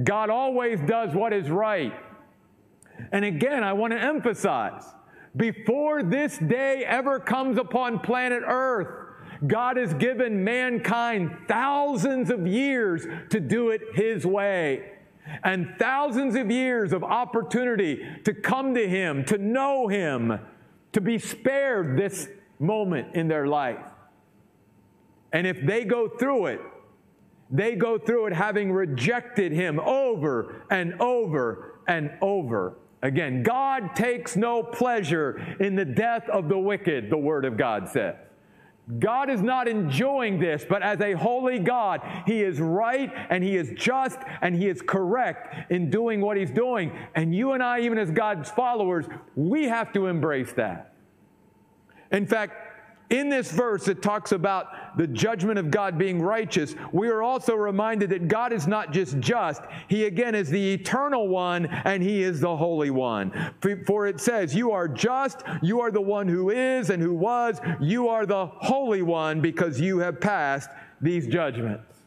God 0.04 0.30
always 0.30 0.82
does 0.82 1.14
what 1.14 1.32
is 1.32 1.50
right. 1.50 1.94
And 3.12 3.24
again, 3.24 3.64
I 3.64 3.74
want 3.74 3.94
to 3.94 4.00
emphasize 4.00 4.84
before 5.36 6.04
this 6.04 6.38
day 6.40 6.84
ever 6.86 7.20
comes 7.20 7.58
upon 7.58 8.00
planet 8.00 8.44
Earth, 8.46 9.07
God 9.46 9.78
has 9.78 9.94
given 9.94 10.44
mankind 10.44 11.38
thousands 11.48 12.30
of 12.32 12.48
years 12.48 13.06
to 13.30 13.40
do 13.40 13.70
it 13.70 13.82
His 13.94 14.26
way. 14.26 14.94
And 15.44 15.76
thousands 15.78 16.36
of 16.36 16.50
years 16.50 16.94
of 16.94 17.04
opportunity 17.04 18.02
to 18.24 18.34
come 18.34 18.74
to 18.76 18.88
Him, 18.88 19.26
to 19.26 19.38
know 19.38 19.88
Him, 19.88 20.40
to 20.94 21.02
be 21.02 21.20
spared 21.20 21.98
this 21.98 22.30
moment 22.60 23.16
in 23.16 23.28
their 23.28 23.48
life. 23.48 23.80
And 25.34 25.46
if 25.46 25.64
they 25.66 25.84
go 25.84 26.08
through 26.08 26.48
it, 26.48 26.62
they 27.52 27.76
go 27.76 27.98
through 27.98 28.28
it 28.28 28.34
having 28.34 28.72
rejected 28.72 29.52
Him 29.52 29.80
over 29.80 30.66
and 30.72 31.00
over 31.02 31.80
and 31.88 32.12
over 32.22 32.78
again. 33.02 33.44
God 33.44 33.96
takes 33.96 34.36
no 34.36 34.64
pleasure 34.64 35.56
in 35.60 35.76
the 35.76 35.86
death 35.86 36.28
of 36.30 36.50
the 36.50 36.58
wicked, 36.58 37.10
the 37.10 37.18
Word 37.18 37.46
of 37.46 37.58
God 37.58 37.90
says. 37.90 38.16
God 39.00 39.30
is 39.30 39.42
not 39.42 39.68
enjoying 39.68 40.40
this, 40.40 40.66
but 40.68 40.82
as 40.82 41.02
a 41.02 41.12
holy 41.14 41.60
God, 41.60 42.02
He 42.26 42.42
is 42.42 42.60
right 42.62 43.12
and 43.30 43.44
He 43.44 43.58
is 43.58 43.72
just 43.76 44.20
and 44.42 44.56
He 44.56 44.68
is 44.68 44.82
correct 44.82 45.72
in 45.72 45.90
doing 45.90 46.22
what 46.22 46.38
He's 46.38 46.52
doing. 46.52 46.98
And 47.14 47.36
you 47.36 47.52
and 47.52 47.62
I, 47.62 47.82
even 47.82 47.98
as 47.98 48.12
God's 48.12 48.50
followers, 48.50 49.06
we 49.36 49.66
have 49.66 49.92
to 49.94 50.08
embrace 50.08 50.54
that. 50.54 50.94
In 52.12 52.26
fact, 52.26 52.67
in 53.10 53.30
this 53.30 53.52
verse, 53.52 53.88
it 53.88 54.02
talks 54.02 54.34
about 54.34 54.98
the 54.98 55.08
judgment 55.08 55.58
of 55.58 55.72
God 55.72 55.98
being 55.98 56.22
righteous. 56.22 56.76
We 56.92 57.08
are 57.08 57.24
also 57.24 57.56
reminded 57.56 58.10
that 58.10 58.28
God 58.28 58.52
is 58.52 58.68
not 58.68 58.92
just 58.92 59.18
just, 59.20 59.62
He 59.88 60.06
again 60.06 60.36
is 60.36 60.50
the 60.50 60.74
eternal 60.74 61.30
one 61.30 61.68
and 61.68 62.04
He 62.04 62.22
is 62.22 62.42
the 62.42 62.56
holy 62.56 62.90
one. 62.90 63.32
For 63.86 64.08
it 64.08 64.20
says, 64.20 64.54
You 64.54 64.72
are 64.72 64.90
just, 64.90 65.42
you 65.62 65.80
are 65.80 65.92
the 65.92 66.02
one 66.02 66.28
who 66.28 66.50
is 66.50 66.90
and 66.90 67.02
who 67.02 67.14
was, 67.14 67.62
you 67.80 68.10
are 68.10 68.26
the 68.26 68.48
holy 68.48 69.04
one 69.04 69.40
because 69.40 69.80
you 69.80 70.00
have 70.00 70.20
passed 70.20 70.70
these 71.00 71.28
judgments. 71.28 72.02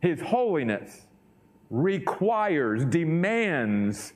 His 0.00 0.20
holiness 0.20 1.02
requires, 1.68 2.86
demands 2.86 4.14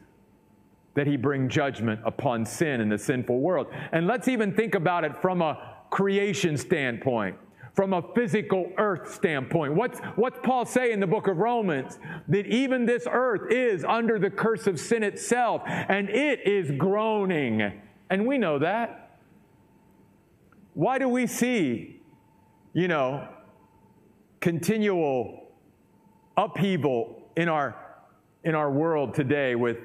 that 1.00 1.06
he 1.06 1.16
bring 1.16 1.48
judgment 1.48 1.98
upon 2.04 2.44
sin 2.44 2.78
in 2.78 2.90
the 2.90 2.98
sinful 2.98 3.40
world. 3.40 3.66
And 3.90 4.06
let's 4.06 4.28
even 4.28 4.52
think 4.52 4.74
about 4.74 5.02
it 5.02 5.16
from 5.16 5.40
a 5.40 5.78
creation 5.88 6.58
standpoint, 6.58 7.38
from 7.72 7.94
a 7.94 8.02
physical 8.14 8.70
earth 8.76 9.14
standpoint. 9.14 9.74
What's, 9.74 9.98
what's 10.16 10.38
Paul 10.42 10.66
say 10.66 10.92
in 10.92 11.00
the 11.00 11.06
book 11.06 11.26
of 11.26 11.38
Romans? 11.38 11.98
That 12.28 12.44
even 12.44 12.84
this 12.84 13.06
earth 13.10 13.50
is 13.50 13.82
under 13.82 14.18
the 14.18 14.28
curse 14.28 14.66
of 14.66 14.78
sin 14.78 15.02
itself, 15.02 15.62
and 15.64 16.10
it 16.10 16.46
is 16.46 16.70
groaning. 16.72 17.80
And 18.10 18.26
we 18.26 18.36
know 18.36 18.58
that. 18.58 19.16
Why 20.74 20.98
do 20.98 21.08
we 21.08 21.26
see, 21.26 22.02
you 22.74 22.88
know, 22.88 23.26
continual 24.40 25.48
upheaval 26.36 27.22
in 27.38 27.48
our 27.48 27.74
in 28.44 28.54
our 28.54 28.70
world 28.70 29.14
today 29.14 29.54
with 29.54 29.78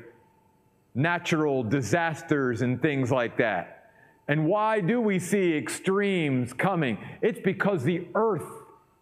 natural 0.95 1.61
disasters 1.63 2.61
and 2.61 2.81
things 2.81 3.11
like 3.11 3.37
that. 3.37 3.91
And 4.27 4.47
why 4.47 4.79
do 4.79 4.99
we 4.99 5.19
see 5.19 5.55
extremes 5.55 6.53
coming? 6.53 6.97
It's 7.21 7.39
because 7.39 7.83
the 7.83 8.07
earth 8.15 8.49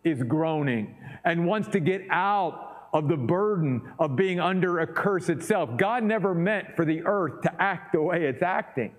is 0.03 0.21
groaning 0.23 0.95
and 1.23 1.45
wants 1.45 1.69
to 1.69 1.79
get 1.79 2.01
out 2.09 2.89
of 2.93 3.07
the 3.07 3.15
burden 3.15 3.81
of 3.99 4.15
being 4.15 4.39
under 4.39 4.79
a 4.79 4.87
curse 4.87 5.29
itself. 5.29 5.77
God 5.77 6.03
never 6.03 6.35
meant 6.35 6.75
for 6.75 6.83
the 6.83 7.03
earth 7.05 7.41
to 7.43 7.61
act 7.61 7.93
the 7.93 8.01
way 8.01 8.25
it's 8.25 8.43
acting. 8.43 8.93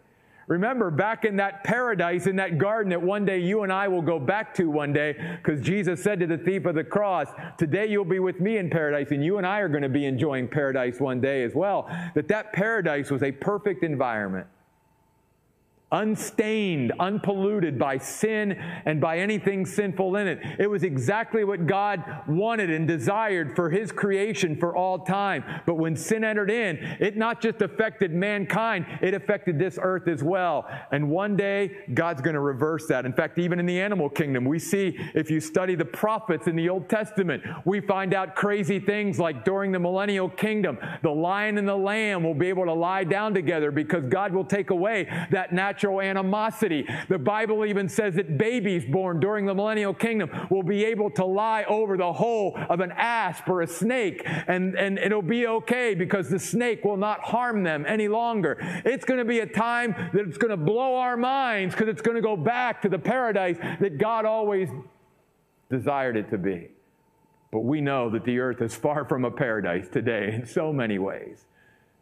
Remember, 0.47 0.91
back 0.91 1.25
in 1.25 1.37
that 1.37 1.65
paradise, 1.65 2.27
in 2.27 2.37
that 2.37 2.59
garden 2.59 2.91
that 2.91 3.03
one 3.03 3.25
day 3.25 3.39
you 3.39 3.63
and 3.63 3.73
I 3.73 3.89
will 3.89 4.03
go 4.03 4.19
back 4.19 4.55
to 4.55 4.69
one 4.71 4.93
day, 4.93 5.17
because 5.43 5.61
Jesus 5.61 6.03
said 6.03 6.21
to 6.21 6.27
the 6.27 6.39
thief 6.39 6.67
of 6.67 6.75
the 6.75 6.85
cross, 6.85 7.29
Today 7.57 7.87
you'll 7.87 8.05
be 8.05 8.19
with 8.19 8.41
me 8.41 8.59
in 8.59 8.69
paradise, 8.69 9.11
and 9.11 9.25
you 9.25 9.39
and 9.39 9.47
I 9.47 9.61
are 9.61 9.69
going 9.69 9.83
to 9.83 9.89
be 9.89 10.05
enjoying 10.05 10.49
paradise 10.49 11.01
one 11.01 11.21
day 11.21 11.45
as 11.45 11.55
well. 11.55 11.89
That 12.15 12.29
that 12.29 12.53
paradise 12.53 13.11
was 13.11 13.23
a 13.23 13.33
perfect 13.33 13.83
environment, 13.83 14.47
unstained, 15.95 16.93
unpolluted 16.99 17.79
by 17.79 17.97
sin 17.97 18.53
and 18.85 19.01
by 19.01 19.19
anything 19.19 19.65
sinful 19.65 20.17
in 20.17 20.27
it. 20.27 20.41
It 20.59 20.69
was 20.69 20.83
exactly 20.83 21.45
what 21.45 21.67
God 21.67 22.03
wanted 22.27 22.69
and 22.69 22.87
desired 22.87 23.55
for 23.55 23.71
His 23.71 23.93
creation 23.93 24.57
for 24.57 24.77
all 24.77 24.99
time. 24.99 25.45
But 25.65 25.77
when 25.77 25.95
sin 25.97 26.25
entered 26.25 26.51
in, 26.51 26.77
it 26.99 27.17
not 27.17 27.41
just 27.41 27.63
affected 27.63 28.13
mankind, 28.13 28.87
it 29.01 29.15
affected 29.15 29.59
this 29.59 29.79
earth 29.81 30.09
as 30.09 30.23
well. 30.23 30.69
And 30.91 31.09
one 31.09 31.37
day, 31.37 31.71
God's 31.95 32.21
going 32.21 32.35
to 32.35 32.41
reverse 32.41 32.89
that. 32.89 33.07
In 33.07 33.13
fact, 33.13 33.39
even 33.39 33.61
in 33.61 33.67
the 33.67 33.81
animal 33.81 34.09
kingdom, 34.09 34.45
we 34.45 34.59
see, 34.59 34.99
if 35.15 35.31
you 35.31 35.39
study 35.39 35.77
the 35.77 35.85
prophets 35.85 36.49
in 36.49 36.57
the 36.57 36.69
Old 36.69 36.89
Testament, 36.89 37.43
we 37.65 37.81
find 37.81 38.15
out 38.15 38.35
crazy 38.35 38.81
things 38.81 39.21
like 39.21 39.45
during 39.45 39.71
the 39.71 39.79
millennial 39.79 40.29
kingdom, 40.29 40.77
the 41.03 41.11
lion 41.11 41.57
and 41.57 41.69
the 41.69 41.77
lamb 41.77 42.25
will 42.25 42.35
be 42.35 42.49
able 42.49 42.65
to 42.65 42.73
lie 42.73 43.05
down 43.05 43.33
together 43.33 43.71
because 43.71 44.07
God 44.07 44.33
will 44.33 44.45
take 44.45 44.71
away 44.71 45.05
that 45.31 45.53
natural 45.53 45.84
animosity. 45.85 46.87
The 47.09 47.19
Bible 47.19 47.65
even 47.65 47.89
says 47.89 48.15
that 48.15 48.39
babies 48.39 48.85
born 48.85 49.21
during 49.21 49.47
the 49.47 49.55
millennial 49.55 49.95
kingdom 49.95 50.31
will 50.51 50.63
be 50.63 50.85
able 50.85 51.11
to 51.11 51.25
lie 51.25 51.65
over 51.65 51.97
the 51.97 52.13
hole 52.13 52.59
of 52.69 52.81
an 52.81 52.93
asp 52.93 53.49
or 53.49 53.63
a 53.63 53.67
snake, 53.67 54.23
and, 54.27 54.75
and 54.75 54.99
it'll 54.99 55.23
be 55.23 55.47
okay 55.47 55.95
because 55.95 56.29
the 56.29 56.39
snake 56.39 56.85
will 56.85 56.97
not 56.97 57.21
harm 57.21 57.63
them 57.63 57.85
any 57.87 58.09
longer. 58.09 58.57
It's 58.85 59.05
going 59.05 59.19
to 59.19 59.25
be 59.25 59.41
a 59.41 59.47
time 59.47 59.95
that 60.13 60.27
it's 60.27 60.39
going 60.39 60.51
to 60.51 60.57
blow 60.57 60.97
our 60.97 61.17
minds 61.17 61.75
because 61.75 61.89
it's 61.89 62.03
going 62.03 62.17
to 62.17 62.23
go 62.23 62.37
back 62.37 62.83
to 62.83 62.89
the 62.89 62.99
paradise 62.99 63.57
that 63.81 63.99
God 63.99 64.25
always 64.25 64.69
desired 65.71 66.17
it 66.17 66.31
to 66.31 66.39
be. 66.39 66.69
But 67.51 67.61
we 67.61 67.81
know 67.81 68.11
that 68.11 68.25
the 68.25 68.41
earth 68.41 68.61
is 68.63 68.75
far 68.75 69.05
from 69.05 69.25
a 69.25 69.31
paradise 69.31 69.89
today 69.89 70.33
in 70.35 70.47
so 70.47 70.73
many 70.73 70.99
ways. 70.99 71.47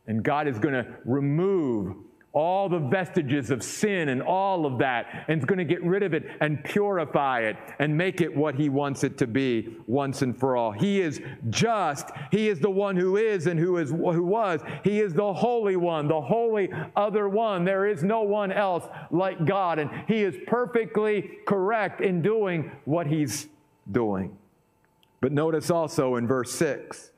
And 0.07 0.23
God 0.23 0.49
is 0.49 0.59
going 0.59 0.75
to 0.75 0.87
remove 1.05 1.95
all 2.35 2.69
the 2.69 2.79
vestiges 2.79 3.51
of 3.51 3.63
sin 3.63 4.09
and 4.09 4.23
all 4.23 4.65
of 4.65 4.79
that, 4.79 5.25
and 5.29 5.39
is 5.39 5.45
going 5.45 5.59
to 5.59 5.65
get 5.65 5.83
rid 5.85 6.03
of 6.03 6.15
it 6.15 6.25
and 6.41 6.65
purify 6.65 7.41
it 7.41 7.57
and 7.79 7.97
make 7.97 8.21
it 8.21 8.35
what 8.35 8.55
He 8.55 8.69
wants 8.69 9.05
it 9.05 9.19
to 9.19 9.27
be 9.27 9.77
once 9.87 10.23
and 10.23 10.39
for 10.39 10.57
all. 10.57 10.73
He 10.73 11.01
is 11.01 11.21
just. 11.51 12.11
He 12.31 12.49
is 12.49 12.59
the 12.59 12.71
one 12.71 12.97
who 12.97 13.19
is 13.19 13.47
and 13.47 13.61
who 13.61 13.77
is 13.77 13.91
who 13.91 14.23
was. 14.23 14.61
He 14.83 15.01
is 15.01 15.13
the 15.13 15.33
Holy 15.33 15.77
One, 15.77 16.09
the 16.09 16.21
Holy 16.21 16.71
Other 16.97 17.29
One. 17.29 17.65
There 17.65 17.87
is 17.87 18.03
no 18.03 18.23
one 18.23 18.51
else 18.51 18.87
like 19.11 19.45
God, 19.45 19.79
and 19.79 19.91
He 20.09 20.23
is 20.23 20.35
perfectly 20.47 21.39
correct 21.47 22.01
in 22.01 22.23
doing 22.23 22.71
what 22.87 23.07
He's 23.07 23.49
doing. 23.91 24.37
But 25.21 25.33
notice 25.33 25.71
also 25.71 26.17
in 26.17 26.27
verse 26.27 26.51
6 26.53 27.11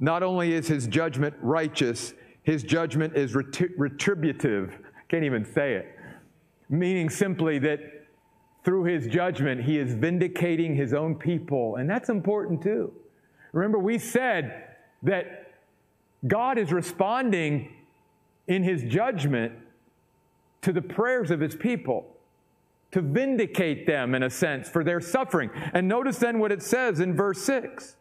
not 0.00 0.22
only 0.22 0.52
is 0.52 0.68
His 0.68 0.86
judgment 0.86 1.34
righteous, 1.40 2.14
his 2.48 2.62
judgment 2.62 3.14
is 3.14 3.34
retributive. 3.34 4.78
Can't 5.10 5.22
even 5.22 5.44
say 5.44 5.74
it. 5.74 5.94
Meaning 6.70 7.10
simply 7.10 7.58
that 7.58 8.06
through 8.64 8.84
his 8.84 9.06
judgment, 9.06 9.62
he 9.62 9.76
is 9.76 9.92
vindicating 9.92 10.74
his 10.74 10.94
own 10.94 11.14
people. 11.14 11.76
And 11.76 11.90
that's 11.90 12.08
important 12.08 12.62
too. 12.62 12.90
Remember, 13.52 13.78
we 13.78 13.98
said 13.98 14.64
that 15.02 15.58
God 16.26 16.56
is 16.56 16.72
responding 16.72 17.70
in 18.46 18.62
his 18.62 18.82
judgment 18.82 19.52
to 20.62 20.72
the 20.72 20.80
prayers 20.80 21.30
of 21.30 21.40
his 21.40 21.54
people 21.54 22.16
to 22.92 23.02
vindicate 23.02 23.86
them 23.86 24.14
in 24.14 24.22
a 24.22 24.30
sense 24.30 24.70
for 24.70 24.82
their 24.82 25.02
suffering. 25.02 25.50
And 25.74 25.86
notice 25.86 26.16
then 26.16 26.38
what 26.38 26.50
it 26.50 26.62
says 26.62 26.98
in 26.98 27.14
verse 27.14 27.42
6 27.42 27.97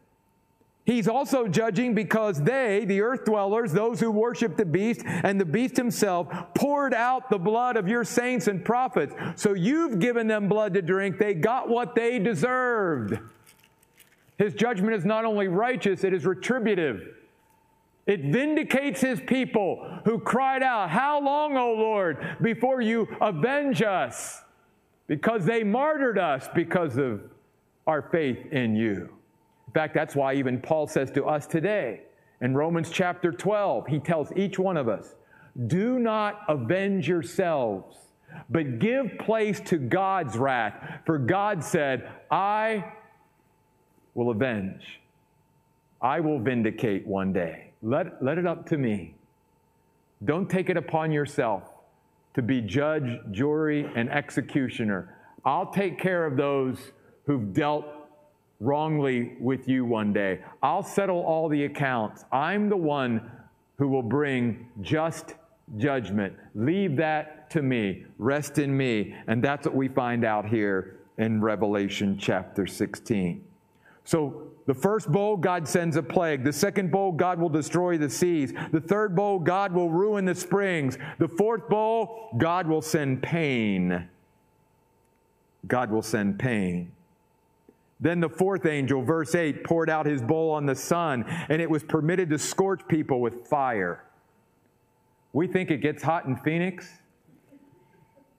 He's 0.87 1.09
also 1.09 1.49
judging 1.49 1.93
because 1.93 2.41
they, 2.41 2.85
the 2.85 3.01
earth 3.01 3.25
dwellers, 3.25 3.73
those 3.73 3.99
who 3.99 4.09
worship 4.09 4.55
the 4.55 4.63
beast 4.63 5.01
and 5.05 5.39
the 5.39 5.43
beast 5.43 5.75
himself, 5.75 6.29
poured 6.55 6.93
out 6.93 7.29
the 7.29 7.37
blood 7.37 7.75
of 7.75 7.89
your 7.89 8.05
saints 8.05 8.47
and 8.47 8.63
prophets. 8.63 9.13
So 9.35 9.53
you've 9.53 9.99
given 9.99 10.27
them 10.27 10.47
blood 10.47 10.73
to 10.75 10.81
drink. 10.81 11.17
They 11.17 11.33
got 11.33 11.67
what 11.67 11.93
they 11.93 12.19
deserved. 12.19 13.19
His 14.37 14.53
judgment 14.53 14.93
is 14.93 15.03
not 15.03 15.25
only 15.25 15.49
righteous, 15.49 16.05
it 16.05 16.13
is 16.13 16.25
retributive. 16.25 17.15
It 18.05 18.21
vindicates 18.21 19.01
his 19.01 19.19
people 19.19 19.99
who 20.05 20.19
cried 20.19 20.63
out, 20.63 20.89
How 20.89 21.19
long, 21.19 21.57
O 21.57 21.73
Lord, 21.73 22.37
before 22.41 22.79
you 22.79 23.09
avenge 23.19 23.81
us? 23.81 24.41
Because 25.07 25.43
they 25.43 25.65
martyred 25.65 26.17
us 26.17 26.47
because 26.55 26.97
of 26.97 27.23
our 27.85 28.03
faith 28.03 28.53
in 28.53 28.77
you. 28.77 29.16
In 29.67 29.73
fact, 29.73 29.93
that's 29.93 30.15
why 30.15 30.33
even 30.33 30.59
Paul 30.59 30.87
says 30.87 31.11
to 31.11 31.25
us 31.25 31.45
today 31.45 32.01
in 32.41 32.55
Romans 32.55 32.89
chapter 32.89 33.31
12, 33.31 33.87
he 33.87 33.99
tells 33.99 34.31
each 34.35 34.59
one 34.59 34.77
of 34.77 34.87
us, 34.87 35.15
Do 35.67 35.99
not 35.99 36.41
avenge 36.47 37.07
yourselves, 37.07 37.97
but 38.49 38.79
give 38.79 39.17
place 39.19 39.59
to 39.61 39.77
God's 39.77 40.37
wrath. 40.37 41.01
For 41.05 41.17
God 41.17 41.63
said, 41.63 42.09
I 42.29 42.93
will 44.13 44.29
avenge, 44.29 45.01
I 46.01 46.19
will 46.19 46.39
vindicate 46.39 47.05
one 47.05 47.33
day. 47.33 47.71
Let, 47.81 48.23
let 48.23 48.37
it 48.37 48.45
up 48.45 48.67
to 48.67 48.77
me. 48.77 49.15
Don't 50.25 50.49
take 50.49 50.69
it 50.69 50.77
upon 50.77 51.11
yourself 51.11 51.63
to 52.33 52.41
be 52.41 52.61
judge, 52.61 53.19
jury, 53.31 53.89
and 53.95 54.09
executioner. 54.09 55.15
I'll 55.45 55.71
take 55.71 55.99
care 55.99 56.25
of 56.25 56.37
those 56.37 56.77
who've 57.25 57.53
dealt 57.53 57.85
wrongly 58.59 59.35
with 59.39 59.67
you 59.67 59.85
one 59.85 60.13
day. 60.13 60.39
I'll 60.63 60.83
settle 60.83 61.21
all 61.21 61.49
the 61.49 61.65
accounts. 61.65 62.25
I'm 62.31 62.69
the 62.69 62.77
one 62.77 63.31
who 63.77 63.87
will 63.87 64.03
bring 64.03 64.67
just 64.81 65.35
judgment. 65.77 66.33
Leave 66.55 66.95
that 66.97 67.49
to 67.51 67.61
me. 67.61 68.05
Rest 68.17 68.57
in 68.57 68.75
me. 68.75 69.15
And 69.27 69.43
that's 69.43 69.67
what 69.67 69.75
we 69.75 69.87
find 69.87 70.25
out 70.25 70.47
here 70.47 70.97
in 71.17 71.41
Revelation 71.41 72.17
chapter 72.19 72.65
16. 72.65 73.43
So, 74.03 74.43
the 74.67 74.73
first 74.73 75.09
bowl, 75.09 75.37
God 75.37 75.65
sends 75.65 75.95
a 75.95 76.03
plague. 76.03 76.43
The 76.43 76.51
second 76.51 76.91
bowl, 76.91 77.13
God 77.13 77.39
will 77.39 77.49
destroy 77.49 77.97
the 77.97 78.09
seas. 78.09 78.53
The 78.71 78.81
third 78.81 79.15
bowl, 79.15 79.39
God 79.39 79.71
will 79.71 79.89
ruin 79.89 80.25
the 80.25 80.35
springs. 80.35 80.97
The 81.19 81.27
fourth 81.27 81.69
bowl, 81.69 82.35
God 82.37 82.67
will 82.67 82.81
send 82.81 83.23
pain. 83.23 84.09
God 85.67 85.89
will 85.89 86.01
send 86.01 86.37
pain. 86.37 86.91
Then 87.99 88.19
the 88.19 88.29
fourth 88.29 88.65
angel, 88.65 89.01
verse 89.01 89.33
8, 89.33 89.63
poured 89.63 89.89
out 89.89 90.05
his 90.05 90.21
bowl 90.21 90.51
on 90.51 90.65
the 90.65 90.75
sun, 90.75 91.25
and 91.49 91.61
it 91.61 91.69
was 91.69 91.83
permitted 91.83 92.29
to 92.29 92.37
scorch 92.37 92.87
people 92.87 93.21
with 93.21 93.47
fire. 93.47 94.05
We 95.33 95.47
think 95.47 95.71
it 95.71 95.77
gets 95.77 96.03
hot 96.03 96.25
in 96.25 96.35
Phoenix. 96.35 96.87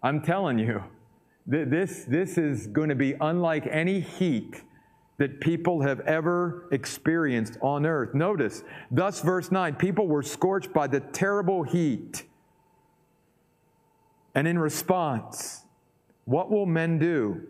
I'm 0.02 0.22
telling 0.22 0.58
you, 0.58 0.84
this, 1.46 2.04
this 2.04 2.38
is 2.38 2.68
going 2.68 2.88
to 2.88 2.94
be 2.94 3.14
unlike 3.20 3.66
any 3.68 4.00
heat 4.00 4.62
that 5.18 5.40
people 5.40 5.82
have 5.82 6.00
ever 6.00 6.68
experienced 6.70 7.58
on 7.60 7.84
earth. 7.84 8.14
Notice, 8.14 8.62
thus, 8.90 9.20
verse 9.20 9.50
9 9.50 9.74
people 9.74 10.06
were 10.06 10.22
scorched 10.22 10.72
by 10.72 10.86
the 10.86 11.00
terrible 11.00 11.64
heat. 11.64 12.24
And 14.34 14.46
in 14.46 14.58
response, 14.58 15.64
what 16.24 16.50
will 16.50 16.66
men 16.66 16.98
do? 17.00 17.48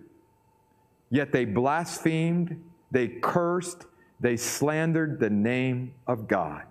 Yet 1.10 1.32
they 1.32 1.44
blasphemed, 1.44 2.62
they 2.90 3.08
cursed, 3.08 3.86
they 4.20 4.36
slandered 4.36 5.20
the 5.20 5.30
name 5.30 5.94
of 6.06 6.28
God, 6.28 6.62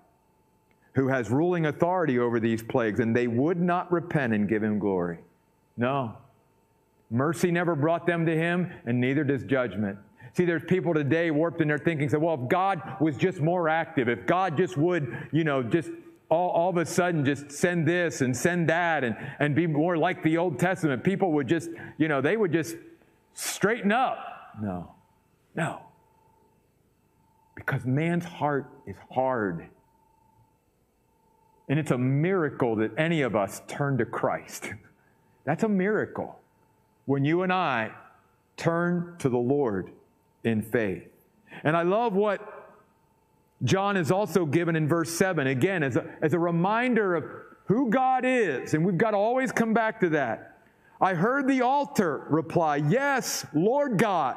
who 0.94 1.08
has 1.08 1.30
ruling 1.30 1.66
authority 1.66 2.18
over 2.18 2.38
these 2.38 2.62
plagues, 2.62 3.00
and 3.00 3.14
they 3.14 3.26
would 3.26 3.60
not 3.60 3.90
repent 3.90 4.32
and 4.32 4.48
give 4.48 4.62
him 4.62 4.78
glory. 4.78 5.18
No. 5.76 6.14
Mercy 7.10 7.50
never 7.50 7.74
brought 7.74 8.06
them 8.06 8.26
to 8.26 8.36
him, 8.36 8.70
and 8.84 9.00
neither 9.00 9.24
does 9.24 9.44
judgment. 9.44 9.98
See, 10.34 10.44
there's 10.44 10.62
people 10.64 10.94
today 10.94 11.30
warped 11.30 11.60
in 11.60 11.68
their 11.68 11.78
thinking, 11.78 12.08
say, 12.08 12.18
well, 12.18 12.34
if 12.42 12.48
God 12.48 12.82
was 13.00 13.16
just 13.16 13.40
more 13.40 13.68
active, 13.68 14.08
if 14.08 14.26
God 14.26 14.56
just 14.56 14.76
would, 14.76 15.28
you 15.32 15.42
know, 15.42 15.62
just 15.62 15.90
all, 16.28 16.50
all 16.50 16.70
of 16.70 16.76
a 16.76 16.84
sudden 16.84 17.24
just 17.24 17.50
send 17.50 17.88
this 17.88 18.20
and 18.20 18.36
send 18.36 18.68
that 18.68 19.04
and, 19.04 19.16
and 19.38 19.54
be 19.54 19.66
more 19.66 19.96
like 19.96 20.22
the 20.22 20.36
Old 20.36 20.58
Testament, 20.58 21.02
people 21.02 21.32
would 21.32 21.48
just, 21.48 21.70
you 21.96 22.08
know, 22.08 22.20
they 22.20 22.36
would 22.36 22.52
just 22.52 22.76
straighten 23.34 23.90
up. 23.90 24.27
No, 24.60 24.94
no. 25.54 25.80
Because 27.54 27.84
man's 27.84 28.24
heart 28.24 28.70
is 28.86 28.96
hard. 29.10 29.68
And 31.68 31.78
it's 31.78 31.90
a 31.90 31.98
miracle 31.98 32.76
that 32.76 32.92
any 32.96 33.22
of 33.22 33.36
us 33.36 33.62
turn 33.66 33.98
to 33.98 34.06
Christ. 34.06 34.72
That's 35.44 35.62
a 35.62 35.68
miracle. 35.68 36.38
When 37.04 37.24
you 37.24 37.42
and 37.42 37.52
I 37.52 37.90
turn 38.56 39.16
to 39.18 39.28
the 39.28 39.38
Lord 39.38 39.90
in 40.44 40.62
faith. 40.62 41.04
And 41.64 41.76
I 41.76 41.82
love 41.82 42.14
what 42.14 42.58
John 43.64 43.96
is 43.96 44.10
also 44.10 44.46
given 44.46 44.76
in 44.76 44.86
verse 44.86 45.10
7, 45.16 45.46
again, 45.46 45.82
as 45.82 45.96
a, 45.96 46.04
as 46.22 46.34
a 46.34 46.38
reminder 46.38 47.14
of 47.14 47.24
who 47.64 47.90
God 47.90 48.24
is. 48.24 48.74
And 48.74 48.84
we've 48.84 48.98
got 48.98 49.12
to 49.12 49.16
always 49.16 49.52
come 49.52 49.74
back 49.74 50.00
to 50.00 50.10
that. 50.10 50.57
I 51.00 51.14
heard 51.14 51.46
the 51.46 51.62
altar 51.62 52.26
reply, 52.28 52.76
Yes, 52.76 53.46
Lord 53.54 53.98
God. 53.98 54.36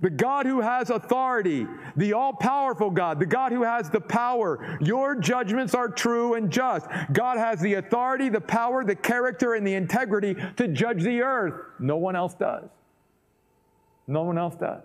the 0.00 0.10
God 0.10 0.44
who 0.44 0.60
has 0.60 0.90
authority, 0.90 1.66
the 1.96 2.12
all 2.12 2.32
powerful 2.32 2.90
God, 2.90 3.18
the 3.20 3.26
God 3.26 3.52
who 3.52 3.62
has 3.62 3.88
the 3.88 4.00
power. 4.00 4.76
Your 4.80 5.14
judgments 5.14 5.74
are 5.74 5.88
true 5.88 6.34
and 6.34 6.50
just. 6.50 6.86
God 7.12 7.38
has 7.38 7.60
the 7.60 7.74
authority, 7.74 8.28
the 8.28 8.40
power, 8.40 8.84
the 8.84 8.96
character, 8.96 9.54
and 9.54 9.66
the 9.66 9.74
integrity 9.74 10.36
to 10.56 10.68
judge 10.68 11.02
the 11.02 11.22
earth. 11.22 11.54
No 11.78 11.96
one 11.96 12.16
else 12.16 12.34
does. 12.34 12.68
No 14.06 14.24
one 14.24 14.36
else 14.36 14.56
does. 14.56 14.82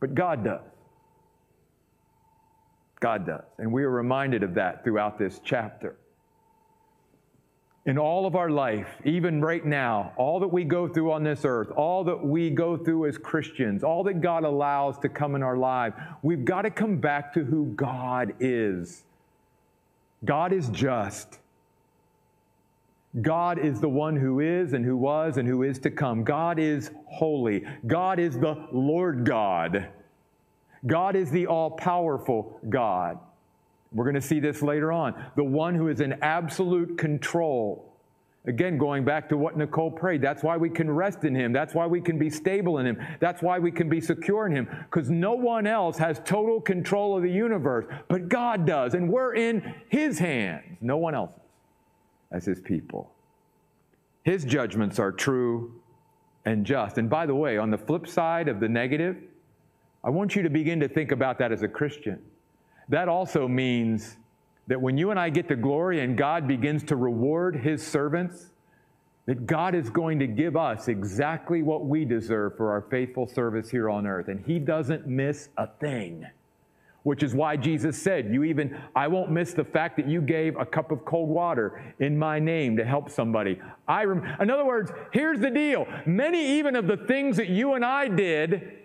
But 0.00 0.14
God 0.14 0.42
does. 0.42 0.62
God 2.98 3.26
does. 3.26 3.44
And 3.58 3.72
we 3.72 3.84
are 3.84 3.90
reminded 3.90 4.42
of 4.42 4.54
that 4.54 4.82
throughout 4.82 5.18
this 5.18 5.40
chapter 5.44 5.96
in 7.84 7.98
all 7.98 8.26
of 8.26 8.36
our 8.36 8.50
life, 8.50 8.88
even 9.04 9.40
right 9.40 9.64
now, 9.64 10.12
all 10.16 10.38
that 10.38 10.48
we 10.48 10.62
go 10.62 10.86
through 10.86 11.10
on 11.10 11.24
this 11.24 11.44
earth, 11.44 11.70
all 11.72 12.04
that 12.04 12.24
we 12.24 12.48
go 12.48 12.76
through 12.76 13.06
as 13.06 13.18
Christians, 13.18 13.82
all 13.82 14.04
that 14.04 14.20
God 14.20 14.44
allows 14.44 14.98
to 15.00 15.08
come 15.08 15.34
in 15.34 15.42
our 15.42 15.56
life, 15.56 15.92
we've 16.22 16.44
got 16.44 16.62
to 16.62 16.70
come 16.70 16.98
back 16.98 17.32
to 17.34 17.44
who 17.44 17.66
God 17.74 18.34
is. 18.38 19.02
God 20.24 20.52
is 20.52 20.68
just. 20.68 21.40
God 23.20 23.58
is 23.58 23.80
the 23.80 23.88
one 23.88 24.16
who 24.16 24.40
is 24.40 24.72
and 24.72 24.84
who 24.84 24.96
was 24.96 25.36
and 25.36 25.46
who 25.46 25.64
is 25.64 25.78
to 25.80 25.90
come. 25.90 26.22
God 26.22 26.60
is 26.60 26.92
holy. 27.06 27.64
God 27.86 28.20
is 28.20 28.38
the 28.38 28.68
Lord 28.72 29.26
God. 29.26 29.88
God 30.86 31.16
is 31.16 31.30
the 31.30 31.46
all 31.46 31.72
powerful 31.72 32.58
God. 32.68 33.18
We're 33.94 34.04
going 34.04 34.14
to 34.14 34.20
see 34.20 34.40
this 34.40 34.62
later 34.62 34.92
on. 34.92 35.14
The 35.36 35.44
one 35.44 35.74
who 35.74 35.88
is 35.88 36.00
in 36.00 36.14
absolute 36.22 36.96
control. 36.96 37.88
Again, 38.44 38.76
going 38.76 39.04
back 39.04 39.28
to 39.28 39.36
what 39.36 39.56
Nicole 39.56 39.90
prayed, 39.90 40.20
that's 40.20 40.42
why 40.42 40.56
we 40.56 40.68
can 40.68 40.90
rest 40.90 41.22
in 41.22 41.34
Him. 41.34 41.52
That's 41.52 41.74
why 41.74 41.86
we 41.86 42.00
can 42.00 42.18
be 42.18 42.28
stable 42.28 42.78
in 42.78 42.86
Him. 42.86 42.98
That's 43.20 43.40
why 43.40 43.60
we 43.60 43.70
can 43.70 43.88
be 43.88 44.00
secure 44.00 44.46
in 44.46 44.52
Him. 44.52 44.68
Because 44.90 45.10
no 45.10 45.34
one 45.34 45.66
else 45.66 45.96
has 45.98 46.20
total 46.24 46.60
control 46.60 47.16
of 47.16 47.22
the 47.22 47.30
universe, 47.30 47.84
but 48.08 48.28
God 48.28 48.66
does. 48.66 48.94
And 48.94 49.12
we're 49.12 49.34
in 49.36 49.74
His 49.88 50.18
hands, 50.18 50.78
no 50.80 50.96
one 50.96 51.14
else's, 51.14 51.38
as 52.32 52.44
His 52.44 52.60
people. 52.60 53.12
His 54.24 54.44
judgments 54.44 54.98
are 54.98 55.12
true 55.12 55.80
and 56.44 56.66
just. 56.66 56.98
And 56.98 57.08
by 57.08 57.26
the 57.26 57.34
way, 57.34 57.58
on 57.58 57.70
the 57.70 57.78
flip 57.78 58.08
side 58.08 58.48
of 58.48 58.58
the 58.58 58.68
negative, 58.68 59.16
I 60.02 60.10
want 60.10 60.34
you 60.34 60.42
to 60.42 60.50
begin 60.50 60.80
to 60.80 60.88
think 60.88 61.12
about 61.12 61.38
that 61.38 61.52
as 61.52 61.62
a 61.62 61.68
Christian. 61.68 62.20
That 62.88 63.08
also 63.08 63.48
means 63.48 64.16
that 64.66 64.80
when 64.80 64.96
you 64.96 65.10
and 65.10 65.18
I 65.18 65.30
get 65.30 65.48
to 65.48 65.56
glory 65.56 66.00
and 66.00 66.16
God 66.16 66.46
begins 66.46 66.84
to 66.84 66.96
reward 66.96 67.56
his 67.56 67.86
servants, 67.86 68.50
that 69.26 69.46
God 69.46 69.74
is 69.74 69.88
going 69.88 70.18
to 70.18 70.26
give 70.26 70.56
us 70.56 70.88
exactly 70.88 71.62
what 71.62 71.86
we 71.86 72.04
deserve 72.04 72.56
for 72.56 72.70
our 72.70 72.82
faithful 72.82 73.26
service 73.26 73.70
here 73.70 73.88
on 73.88 74.06
earth. 74.06 74.28
And 74.28 74.44
he 74.44 74.58
doesn't 74.58 75.06
miss 75.06 75.48
a 75.56 75.66
thing. 75.66 76.26
Which 77.04 77.24
is 77.24 77.34
why 77.34 77.56
Jesus 77.56 78.00
said, 78.00 78.32
You 78.32 78.44
even, 78.44 78.80
I 78.94 79.08
won't 79.08 79.32
miss 79.32 79.54
the 79.54 79.64
fact 79.64 79.96
that 79.96 80.08
you 80.08 80.20
gave 80.20 80.56
a 80.56 80.64
cup 80.64 80.92
of 80.92 81.04
cold 81.04 81.28
water 81.28 81.94
in 81.98 82.16
my 82.16 82.38
name 82.38 82.76
to 82.76 82.84
help 82.84 83.10
somebody. 83.10 83.60
I 83.88 84.04
rem- 84.04 84.24
in 84.40 84.50
other 84.50 84.64
words, 84.64 84.92
here's 85.12 85.40
the 85.40 85.50
deal. 85.50 85.86
Many 86.06 86.58
even 86.58 86.76
of 86.76 86.86
the 86.86 86.96
things 86.96 87.36
that 87.38 87.48
you 87.48 87.74
and 87.74 87.84
I 87.84 88.06
did 88.06 88.78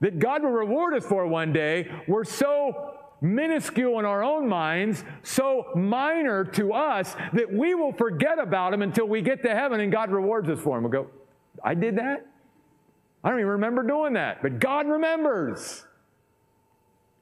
that 0.00 0.18
God 0.18 0.42
will 0.42 0.50
reward 0.50 0.94
us 0.94 1.04
for 1.04 1.24
one 1.26 1.52
day 1.52 1.88
were 2.08 2.24
so 2.24 2.99
minuscule 3.20 3.98
in 3.98 4.04
our 4.04 4.22
own 4.22 4.48
minds, 4.48 5.04
so 5.22 5.66
minor 5.74 6.44
to 6.44 6.72
us 6.72 7.14
that 7.32 7.52
we 7.52 7.74
will 7.74 7.92
forget 7.92 8.38
about 8.38 8.70
them 8.70 8.82
until 8.82 9.06
we 9.06 9.20
get 9.20 9.42
to 9.42 9.54
heaven 9.54 9.80
and 9.80 9.92
God 9.92 10.10
rewards 10.10 10.48
us 10.48 10.58
for 10.58 10.76
them. 10.76 10.84
We'll 10.84 11.04
go, 11.04 11.10
I 11.62 11.74
did 11.74 11.96
that? 11.96 12.26
I 13.22 13.30
don't 13.30 13.38
even 13.38 13.50
remember 13.50 13.82
doing 13.82 14.14
that, 14.14 14.40
but 14.42 14.58
God 14.60 14.86
remembers. 14.86 15.84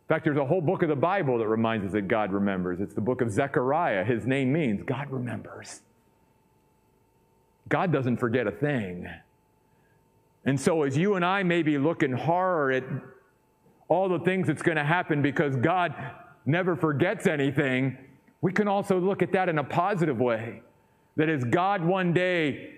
In 0.09 0.15
fact, 0.15 0.25
there's 0.25 0.39
a 0.39 0.47
whole 0.47 0.61
book 0.61 0.83
of 0.83 0.89
the 0.89 0.97
Bible 0.97 1.39
that 1.39 1.49
reminds 1.49 1.87
us 1.87 1.93
that 1.93 2.09
God 2.09 2.33
remembers. 2.33 2.81
It's 2.81 2.95
the 2.95 3.01
book 3.01 3.21
of 3.21 3.31
Zechariah. 3.31 4.05
His 4.05 4.27
name 4.27 4.53
means 4.53 4.83
God 4.83 5.11
remembers. 5.11 5.83
God 7.69 7.93
doesn't 7.93 8.17
forget 8.17 8.47
a 8.47 8.51
thing. 8.53 9.07
And 10.47 10.59
so, 10.59 10.85
as 10.85 10.97
you 10.97 11.17
and 11.17 11.25
I 11.25 11.43
may 11.43 11.63
be 11.63 11.77
looking 11.77 12.13
horror 12.13 12.73
at 12.73 12.85
all 13.89 14.09
the 14.09 14.21
things 14.21 14.47
that's 14.47 14.63
going 14.63 14.77
to 14.77 14.85
happen 14.85 15.23
because 15.23 15.57
God 15.57 15.95
never 16.47 16.77
forgets 16.77 17.27
anything, 17.27 17.97
we 18.41 18.53
can 18.53 18.69
also 18.69 18.99
look 19.01 19.23
at 19.23 19.33
that 19.33 19.49
in 19.49 19.59
a 19.59 19.65
positive 19.65 20.19
way. 20.19 20.63
That 21.17 21.29
as 21.29 21.43
God 21.45 21.85
one 21.85 22.13
day 22.13 22.75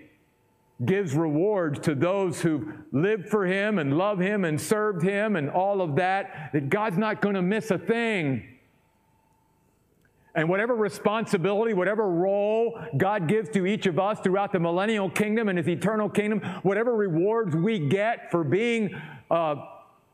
gives 0.85 1.13
rewards 1.13 1.79
to 1.81 1.93
those 1.93 2.41
who 2.41 2.73
lived 2.91 3.29
for 3.29 3.45
Him 3.45 3.77
and 3.77 3.97
love 3.97 4.19
Him 4.19 4.45
and 4.45 4.59
served 4.59 5.03
Him 5.03 5.35
and 5.35 5.49
all 5.49 5.81
of 5.81 5.95
that, 5.97 6.49
that 6.53 6.69
God's 6.69 6.97
not 6.97 7.21
going 7.21 7.35
to 7.35 7.41
miss 7.41 7.69
a 7.69 7.77
thing. 7.77 8.47
And 10.33 10.47
whatever 10.47 10.75
responsibility, 10.75 11.73
whatever 11.73 12.09
role 12.09 12.79
God 12.97 13.27
gives 13.27 13.49
to 13.49 13.65
each 13.65 13.85
of 13.85 13.99
us 13.99 14.19
throughout 14.21 14.53
the 14.53 14.59
millennial 14.59 15.09
kingdom 15.09 15.49
and 15.49 15.57
His 15.57 15.67
eternal 15.67 16.09
kingdom, 16.09 16.39
whatever 16.63 16.95
rewards 16.95 17.55
we 17.55 17.77
get 17.77 18.31
for 18.31 18.43
being 18.43 18.95
uh, 19.29 19.55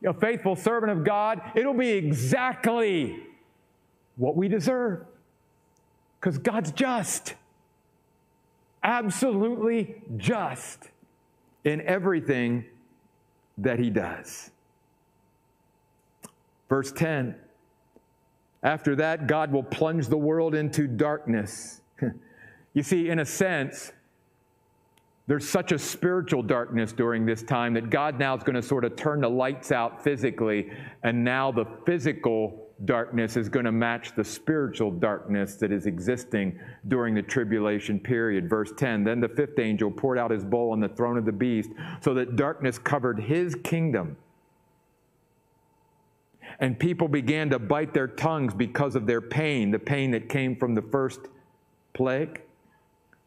a 0.04 0.12
faithful 0.12 0.56
servant 0.56 0.92
of 0.92 1.04
God, 1.04 1.40
it'll 1.54 1.74
be 1.74 1.90
exactly 1.90 3.20
what 4.16 4.36
we 4.36 4.48
deserve. 4.48 5.06
Because 6.20 6.38
God's 6.38 6.72
just, 6.72 7.34
absolutely 8.82 10.02
just 10.16 10.90
in 11.64 11.80
everything 11.82 12.64
that 13.58 13.78
He 13.78 13.90
does. 13.90 14.50
Verse 16.68 16.92
10 16.92 17.34
After 18.62 18.96
that, 18.96 19.26
God 19.26 19.52
will 19.52 19.62
plunge 19.62 20.08
the 20.08 20.18
world 20.18 20.54
into 20.54 20.86
darkness. 20.86 21.80
you 22.74 22.82
see, 22.82 23.08
in 23.08 23.18
a 23.20 23.24
sense, 23.24 23.92
there's 25.28 25.46
such 25.46 25.72
a 25.72 25.78
spiritual 25.78 26.42
darkness 26.42 26.90
during 26.90 27.26
this 27.26 27.42
time 27.42 27.74
that 27.74 27.90
God 27.90 28.18
now 28.18 28.34
is 28.34 28.42
going 28.42 28.56
to 28.56 28.62
sort 28.62 28.86
of 28.86 28.96
turn 28.96 29.20
the 29.20 29.28
lights 29.28 29.70
out 29.70 30.02
physically, 30.02 30.70
and 31.02 31.22
now 31.22 31.52
the 31.52 31.66
physical 31.84 32.66
darkness 32.86 33.36
is 33.36 33.50
going 33.50 33.66
to 33.66 33.72
match 33.72 34.14
the 34.16 34.24
spiritual 34.24 34.90
darkness 34.90 35.56
that 35.56 35.70
is 35.70 35.84
existing 35.84 36.58
during 36.88 37.14
the 37.14 37.20
tribulation 37.20 38.00
period. 38.00 38.48
Verse 38.48 38.72
10 38.74 39.04
Then 39.04 39.20
the 39.20 39.28
fifth 39.28 39.58
angel 39.58 39.90
poured 39.90 40.16
out 40.16 40.30
his 40.30 40.44
bowl 40.44 40.72
on 40.72 40.80
the 40.80 40.88
throne 40.88 41.18
of 41.18 41.26
the 41.26 41.32
beast, 41.32 41.70
so 42.00 42.14
that 42.14 42.36
darkness 42.36 42.78
covered 42.78 43.20
his 43.20 43.54
kingdom. 43.54 44.16
And 46.58 46.78
people 46.78 47.06
began 47.06 47.50
to 47.50 47.58
bite 47.58 47.92
their 47.92 48.08
tongues 48.08 48.54
because 48.54 48.96
of 48.96 49.06
their 49.06 49.20
pain, 49.20 49.70
the 49.72 49.78
pain 49.78 50.10
that 50.12 50.30
came 50.30 50.56
from 50.56 50.74
the 50.74 50.82
first 50.82 51.20
plague. 51.92 52.40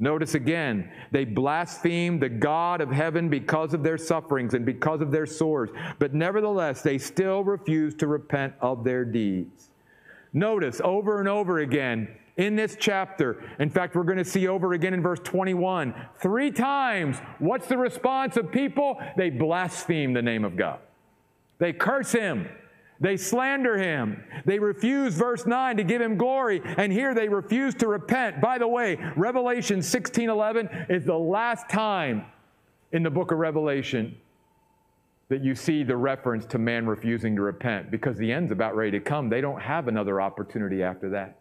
Notice 0.01 0.33
again, 0.33 0.89
they 1.11 1.25
blasphemed 1.25 2.23
the 2.23 2.27
God 2.27 2.81
of 2.81 2.89
heaven 2.89 3.29
because 3.29 3.75
of 3.75 3.83
their 3.83 3.99
sufferings 3.99 4.55
and 4.55 4.65
because 4.65 4.99
of 4.99 5.11
their 5.11 5.27
sores, 5.27 5.69
but 5.99 6.11
nevertheless, 6.11 6.81
they 6.81 6.97
still 6.97 7.43
refuse 7.43 7.93
to 7.95 8.07
repent 8.07 8.55
of 8.61 8.83
their 8.83 9.05
deeds. 9.05 9.69
Notice 10.33 10.81
over 10.83 11.19
and 11.19 11.29
over 11.29 11.59
again 11.59 12.07
in 12.37 12.55
this 12.55 12.75
chapter, 12.79 13.43
in 13.59 13.69
fact, 13.69 13.95
we're 13.95 14.01
going 14.01 14.17
to 14.17 14.25
see 14.25 14.47
over 14.47 14.73
again 14.73 14.95
in 14.95 15.03
verse 15.03 15.19
21, 15.23 15.93
three 16.17 16.49
times, 16.49 17.19
what's 17.37 17.67
the 17.67 17.77
response 17.77 18.37
of 18.37 18.51
people? 18.51 18.99
They 19.17 19.29
blaspheme 19.29 20.13
the 20.13 20.21
name 20.23 20.43
of 20.43 20.57
God, 20.57 20.79
they 21.59 21.73
curse 21.73 22.11
Him. 22.11 22.49
They 23.01 23.17
slander 23.17 23.79
him. 23.79 24.23
They 24.45 24.59
refuse, 24.59 25.15
verse 25.15 25.47
9, 25.47 25.77
to 25.77 25.83
give 25.83 26.01
him 26.01 26.17
glory. 26.17 26.61
And 26.63 26.93
here 26.93 27.15
they 27.15 27.27
refuse 27.27 27.73
to 27.75 27.87
repent. 27.87 28.39
By 28.39 28.59
the 28.59 28.67
way, 28.67 28.97
Revelation 29.17 29.81
16 29.81 30.29
11 30.29 30.69
is 30.87 31.03
the 31.03 31.17
last 31.17 31.67
time 31.67 32.25
in 32.91 33.01
the 33.01 33.09
book 33.09 33.31
of 33.31 33.39
Revelation 33.39 34.15
that 35.29 35.43
you 35.43 35.55
see 35.55 35.81
the 35.81 35.97
reference 35.97 36.45
to 36.45 36.59
man 36.59 36.85
refusing 36.85 37.35
to 37.37 37.41
repent 37.41 37.89
because 37.89 38.17
the 38.17 38.31
end's 38.31 38.51
about 38.51 38.75
ready 38.75 38.91
to 38.91 38.99
come. 38.99 39.29
They 39.29 39.41
don't 39.41 39.61
have 39.61 39.87
another 39.87 40.21
opportunity 40.21 40.83
after 40.83 41.09
that. 41.09 41.39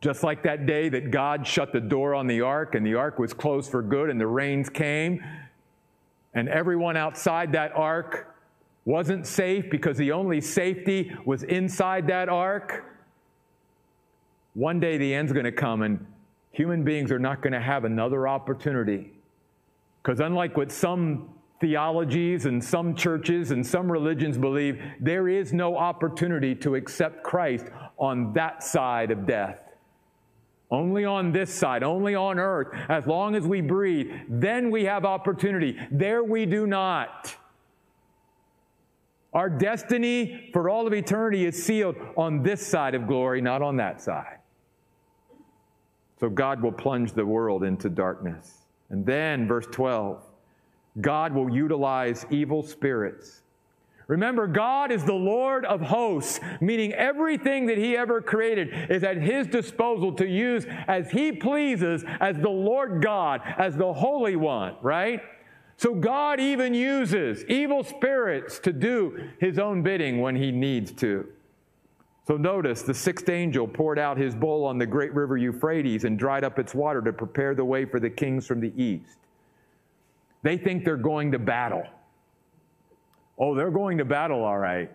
Just 0.00 0.22
like 0.22 0.42
that 0.44 0.64
day 0.64 0.88
that 0.88 1.10
God 1.10 1.46
shut 1.46 1.72
the 1.72 1.80
door 1.80 2.14
on 2.14 2.26
the 2.26 2.40
ark 2.40 2.74
and 2.74 2.86
the 2.86 2.94
ark 2.94 3.18
was 3.18 3.34
closed 3.34 3.70
for 3.70 3.82
good 3.82 4.08
and 4.08 4.18
the 4.18 4.26
rains 4.26 4.70
came, 4.70 5.22
and 6.32 6.48
everyone 6.48 6.96
outside 6.96 7.52
that 7.52 7.72
ark 7.74 8.35
wasn't 8.86 9.26
safe 9.26 9.68
because 9.68 9.98
the 9.98 10.12
only 10.12 10.40
safety 10.40 11.14
was 11.26 11.42
inside 11.42 12.06
that 12.06 12.30
ark. 12.30 12.84
One 14.54 14.80
day 14.80 14.96
the 14.96 15.12
end's 15.12 15.32
going 15.32 15.44
to 15.44 15.52
come 15.52 15.82
and 15.82 16.06
human 16.52 16.84
beings 16.84 17.12
are 17.12 17.18
not 17.18 17.42
going 17.42 17.52
to 17.52 17.60
have 17.60 17.84
another 17.84 18.26
opportunity. 18.26 19.12
Because 20.02 20.20
unlike 20.20 20.56
what 20.56 20.70
some 20.70 21.28
theologies 21.60 22.46
and 22.46 22.62
some 22.62 22.94
churches 22.94 23.50
and 23.50 23.66
some 23.66 23.90
religions 23.90 24.38
believe, 24.38 24.80
there 25.00 25.28
is 25.28 25.52
no 25.52 25.76
opportunity 25.76 26.54
to 26.54 26.76
accept 26.76 27.24
Christ 27.24 27.66
on 27.98 28.32
that 28.34 28.62
side 28.62 29.10
of 29.10 29.26
death. 29.26 29.58
Only 30.70 31.04
on 31.04 31.32
this 31.32 31.52
side, 31.52 31.82
only 31.82 32.14
on 32.14 32.38
earth, 32.38 32.68
as 32.88 33.06
long 33.06 33.34
as 33.34 33.44
we 33.44 33.60
breathe, 33.60 34.12
then 34.28 34.70
we 34.70 34.84
have 34.84 35.04
opportunity. 35.04 35.76
There 35.90 36.22
we 36.22 36.46
do 36.46 36.66
not. 36.66 37.36
Our 39.36 39.50
destiny 39.50 40.48
for 40.54 40.70
all 40.70 40.86
of 40.86 40.94
eternity 40.94 41.44
is 41.44 41.62
sealed 41.62 41.96
on 42.16 42.42
this 42.42 42.66
side 42.66 42.94
of 42.94 43.06
glory, 43.06 43.42
not 43.42 43.60
on 43.60 43.76
that 43.76 44.00
side. 44.00 44.38
So 46.18 46.30
God 46.30 46.62
will 46.62 46.72
plunge 46.72 47.12
the 47.12 47.26
world 47.26 47.62
into 47.62 47.90
darkness. 47.90 48.62
And 48.88 49.04
then, 49.04 49.46
verse 49.46 49.66
12, 49.70 50.22
God 51.02 51.34
will 51.34 51.54
utilize 51.54 52.24
evil 52.30 52.62
spirits. 52.62 53.42
Remember, 54.06 54.46
God 54.46 54.90
is 54.90 55.04
the 55.04 55.12
Lord 55.12 55.66
of 55.66 55.82
hosts, 55.82 56.40
meaning 56.62 56.94
everything 56.94 57.66
that 57.66 57.76
He 57.76 57.94
ever 57.94 58.22
created 58.22 58.90
is 58.90 59.04
at 59.04 59.18
His 59.18 59.46
disposal 59.46 60.14
to 60.14 60.26
use 60.26 60.64
as 60.88 61.10
He 61.10 61.30
pleases 61.30 62.06
as 62.20 62.38
the 62.38 62.48
Lord 62.48 63.02
God, 63.02 63.42
as 63.58 63.76
the 63.76 63.92
Holy 63.92 64.36
One, 64.36 64.76
right? 64.80 65.20
So 65.76 65.94
God 65.94 66.40
even 66.40 66.72
uses 66.72 67.44
evil 67.44 67.84
spirits 67.84 68.58
to 68.60 68.72
do 68.72 69.28
His 69.38 69.58
own 69.58 69.82
bidding 69.82 70.20
when 70.20 70.36
He 70.36 70.50
needs 70.50 70.92
to. 70.92 71.26
So 72.26 72.36
notice 72.36 72.82
the 72.82 72.94
sixth 72.94 73.28
angel 73.28 73.68
poured 73.68 74.00
out 74.00 74.18
his 74.18 74.34
bowl 74.34 74.64
on 74.64 74.78
the 74.78 74.86
great 74.86 75.14
river 75.14 75.36
Euphrates 75.36 76.02
and 76.04 76.18
dried 76.18 76.42
up 76.42 76.58
its 76.58 76.74
water 76.74 77.00
to 77.02 77.12
prepare 77.12 77.54
the 77.54 77.64
way 77.64 77.84
for 77.84 78.00
the 78.00 78.10
kings 78.10 78.46
from 78.46 78.60
the 78.60 78.72
east. 78.82 79.18
They 80.42 80.56
think 80.56 80.84
they're 80.84 80.96
going 80.96 81.30
to 81.32 81.38
battle. 81.38 81.84
Oh, 83.38 83.54
they're 83.54 83.70
going 83.70 83.98
to 83.98 84.04
battle, 84.04 84.42
all 84.42 84.58
right. 84.58 84.90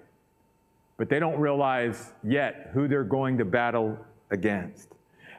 But 0.98 1.08
they 1.08 1.20
don't 1.20 1.40
realize 1.40 2.12
yet 2.22 2.72
who 2.74 2.90
they're 2.90 3.04
going 3.06 3.38
to 3.38 3.46
battle 3.46 3.98
against. 4.30 4.90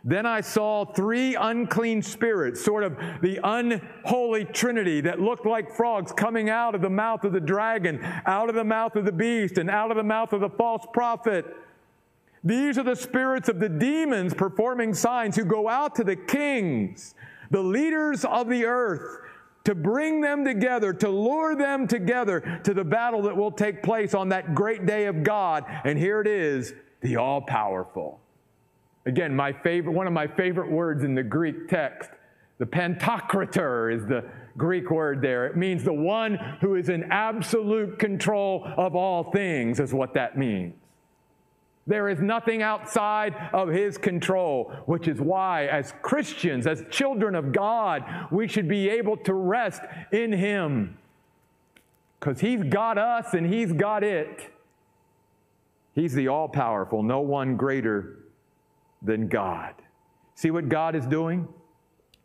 Then 0.05 0.27
I 0.27 0.41
saw 0.41 0.85
three 0.85 1.37
unclean 1.37 2.03
spirits, 2.03 2.65
sort 2.65 2.83
of 2.83 2.97
the 3.21 3.39
unholy 3.45 4.45
trinity 4.47 5.01
that 5.03 5.21
looked 5.21 5.47
like 5.47 5.75
frogs 5.77 6.11
coming 6.11 6.51
out 6.51 6.75
of 6.75 6.81
the 6.81 6.91
mouth 6.91 7.23
of 7.25 7.33
the 7.33 7.41
dragon, 7.41 8.01
out 8.27 8.49
of 8.49 8.57
the 8.57 8.65
mouth 8.65 8.97
of 8.97 9.05
the 9.05 9.13
beast, 9.13 9.59
and 9.59 9.71
out 9.71 9.93
of 9.93 9.97
the 9.97 10.03
mouth 10.03 10.33
of 10.33 10.41
the 10.41 10.51
false 10.51 10.85
prophet. 10.93 11.47
These 12.43 12.79
are 12.79 12.83
the 12.83 12.97
spirits 12.97 13.49
of 13.49 13.61
the 13.61 13.69
demons 13.69 14.35
performing 14.35 14.95
signs 14.95 15.37
who 15.37 15.45
go 15.45 15.69
out 15.69 15.95
to 15.97 16.05
the 16.05 16.17
kings, 16.17 17.15
the 17.53 17.63
leaders 17.63 18.25
of 18.25 18.49
the 18.49 18.65
earth, 18.65 19.21
to 19.65 19.77
bring 19.77 20.21
them 20.21 20.45
together, 20.45 20.93
to 20.93 21.09
lure 21.09 21.55
them 21.55 21.87
together 21.87 22.61
to 22.65 22.75
the 22.75 22.83
battle 22.83 23.23
that 23.23 23.37
will 23.37 23.53
take 23.53 23.85
place 23.85 24.15
on 24.15 24.31
that 24.31 24.57
great 24.57 24.87
day 24.87 25.07
of 25.07 25.23
God. 25.23 25.65
And 25.85 25.97
here 25.97 26.21
it 26.21 26.27
is, 26.27 26.75
the 27.01 27.15
all 27.15 27.43
powerful. 27.43 28.22
Again, 29.05 29.35
my 29.35 29.53
favorite, 29.53 29.93
one 29.93 30.07
of 30.07 30.13
my 30.13 30.27
favorite 30.27 30.71
words 30.71 31.03
in 31.03 31.15
the 31.15 31.23
Greek 31.23 31.69
text, 31.69 32.11
the 32.59 32.67
pantocrator 32.67 33.93
is 33.93 34.07
the 34.07 34.25
Greek 34.57 34.91
word 34.91 35.21
there. 35.21 35.47
It 35.47 35.57
means 35.57 35.83
the 35.83 35.93
one 35.93 36.37
who 36.61 36.77
is 36.77 36.89
in 36.89 37.05
absolute 37.11 37.99
control 37.99 38.69
of 38.77 38.95
all 38.95 39.33
things, 39.33 39.81
is 39.81 39.93
what 39.93 40.15
that 40.15 40.39
means. 40.39 40.75
There 41.85 42.09
is 42.09 42.21
nothing 42.21 42.63
outside 42.63 43.35
of 43.53 43.69
His 43.69 43.99
control, 43.99 44.73
which 44.87 45.09
is 45.09 45.21
why, 45.21 45.67
as 45.67 45.93
Christians, 46.03 46.69
as 46.69 46.85
children 46.91 47.35
of 47.35 47.51
God, 47.51 48.05
we 48.31 48.47
should 48.47 48.69
be 48.69 48.89
able 48.89 49.17
to 49.19 49.35
rest 49.35 49.83
in 50.13 50.33
Him. 50.33 50.97
Because 52.21 52.41
He's 52.41 52.63
got 52.63 52.99
us 52.99 53.35
and 53.35 53.53
He's 53.53 53.73
got 53.73 54.05
it. 54.05 54.49
He's 55.97 56.15
the 56.15 56.29
all 56.29 56.49
powerful, 56.49 57.03
no 57.03 57.21
one 57.21 57.57
greater 57.57 58.22
than 59.03 59.29
God. 59.29 59.75
See 60.35 60.51
what 60.51 60.69
God 60.69 60.95
is 60.95 61.07
doing? 61.07 61.49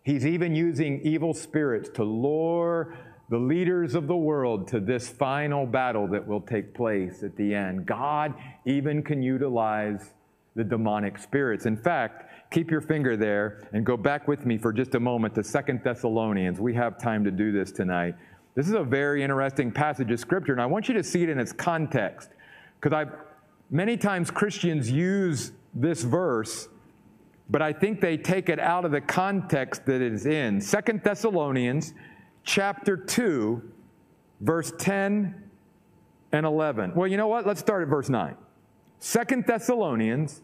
He's 0.04 0.26
even 0.26 0.56
using 0.56 1.02
evil 1.02 1.34
spirits 1.34 1.90
to 1.96 2.04
lure 2.04 2.98
the 3.30 3.38
leaders 3.38 3.94
of 3.94 4.08
the 4.08 4.16
world 4.16 4.68
to 4.70 4.80
this 4.80 5.10
final 5.10 5.66
battle 5.66 6.08
that 6.08 6.26
will 6.26 6.40
take 6.40 6.74
place 6.74 7.24
at 7.24 7.36
the 7.36 7.54
end. 7.54 7.86
God 7.86 8.34
even 8.66 9.04
can 9.04 9.22
utilize 9.22 10.14
the 10.56 10.64
demonic 10.64 11.18
spirits. 11.18 11.66
In 11.66 11.76
fact, 11.76 12.52
keep 12.52 12.72
your 12.72 12.82
finger 12.82 13.18
there 13.18 13.68
and 13.74 13.86
go 13.86 13.98
back 13.98 14.28
with 14.28 14.46
me 14.46 14.58
for 14.58 14.72
just 14.72 14.96
a 14.96 15.00
moment 15.00 15.36
to 15.36 15.44
Second 15.44 15.82
Thessalonians. 15.84 16.60
We 16.60 16.74
have 16.76 16.98
time 16.98 17.26
to 17.26 17.32
do 17.32 17.52
this 17.52 17.72
tonight. 17.72 18.16
This 18.56 18.68
is 18.68 18.74
a 18.74 18.84
very 18.84 19.22
interesting 19.24 19.72
passage 19.72 20.10
of 20.10 20.20
scripture, 20.20 20.54
and 20.54 20.62
I 20.62 20.66
want 20.66 20.88
you 20.88 20.96
to 20.96 21.04
see 21.04 21.22
it 21.22 21.30
in 21.30 21.38
its 21.38 21.52
context. 21.52 22.30
Because 22.80 22.96
I've 22.96 23.12
many 23.70 23.98
times 23.98 24.32
Christians 24.32 24.90
use 24.90 25.52
this 25.82 26.04
verse, 26.04 26.68
but 27.50 27.62
I 27.62 27.72
think 27.72 28.02
they 28.02 28.18
take 28.18 28.50
it 28.50 28.60
out 28.60 28.86
of 28.86 28.92
the 28.92 29.02
context 29.02 29.86
that 29.86 30.02
it 30.02 30.14
is 30.14 30.26
in. 30.26 30.60
Second 30.60 31.02
Thessalonians 31.04 31.94
chapter 32.44 32.98
2, 32.98 33.62
verse 34.42 34.74
10 34.78 35.36
and 36.32 36.46
11. 36.46 36.94
Well, 36.96 37.08
you 37.08 37.18
know 37.18 37.28
what? 37.28 37.46
Let's 37.46 37.60
start 37.60 37.84
at 37.84 37.88
verse 37.88 38.10
9. 38.10 38.36
Second 39.00 39.46
Thessalonians 39.46 40.42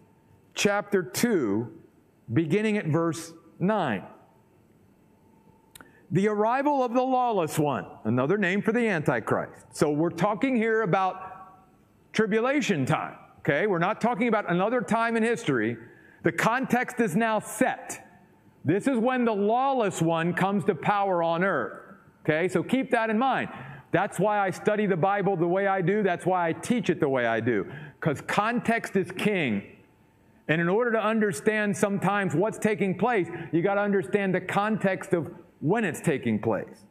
chapter 0.54 1.02
2, 1.04 1.72
beginning 2.32 2.78
at 2.78 2.86
verse 2.86 3.34
9. 3.60 4.04
The 6.12 6.28
arrival 6.28 6.84
of 6.84 6.93
the 6.93 7.02
lawless 7.02 7.58
one, 7.58 7.88
another 8.04 8.38
name 8.38 8.62
for 8.62 8.72
the 8.72 8.88
Antichrist. 8.88 9.65
So 9.72 9.89
we're 9.89 10.12
talking 10.12 10.56
here 10.56 10.84
about 10.84 11.32
tribulation 12.13 12.86
time, 12.86 13.15
okay? 13.43 13.67
We're 13.67 13.79
not 13.79 14.01
talking 14.01 14.27
about 14.27 14.49
another 14.49 14.82
time 14.82 15.15
in 15.15 15.23
history. 15.23 15.77
The 16.23 16.32
context 16.32 16.99
is 16.99 17.15
now 17.15 17.39
set. 17.39 18.08
This 18.65 18.88
is 18.88 18.97
when 18.97 19.25
the 19.25 19.34
lawless 19.34 20.01
one 20.01 20.34
comes 20.34 20.63
to 20.65 20.75
power 20.75 21.21
on 21.21 21.43
earth. 21.43 21.79
Okay, 22.23 22.47
so 22.47 22.63
keep 22.63 22.91
that 22.91 23.10
in 23.10 23.19
mind. 23.19 23.49
That's 23.91 24.17
why 24.17 24.39
I 24.39 24.49
study 24.49 24.86
the 24.86 24.97
Bible 24.97 25.36
the 25.36 25.47
way 25.47 25.67
I 25.67 25.82
do. 25.82 26.01
That's 26.01 26.25
why 26.25 26.47
I 26.47 26.53
teach 26.53 26.89
it 26.89 26.99
the 26.99 27.10
way 27.10 27.25
I 27.25 27.41
do. 27.41 27.69
Because 27.99 28.21
context 28.21 28.95
is 28.95 29.12
king. 29.12 29.63
And 30.47 30.60
in 30.60 30.69
order 30.69 30.91
to 30.93 31.03
understand 31.03 31.75
sometimes 31.75 32.34
what's 32.34 32.58
taking 32.58 32.97
place, 32.97 33.27
you 33.51 33.62
got 33.62 33.75
to 33.75 33.82
understand 33.82 34.34
the 34.34 34.41
context 34.41 35.13
of 35.13 35.32
when 35.60 35.84
it's 35.84 36.01
taking 36.01 36.39
place. 36.39 36.86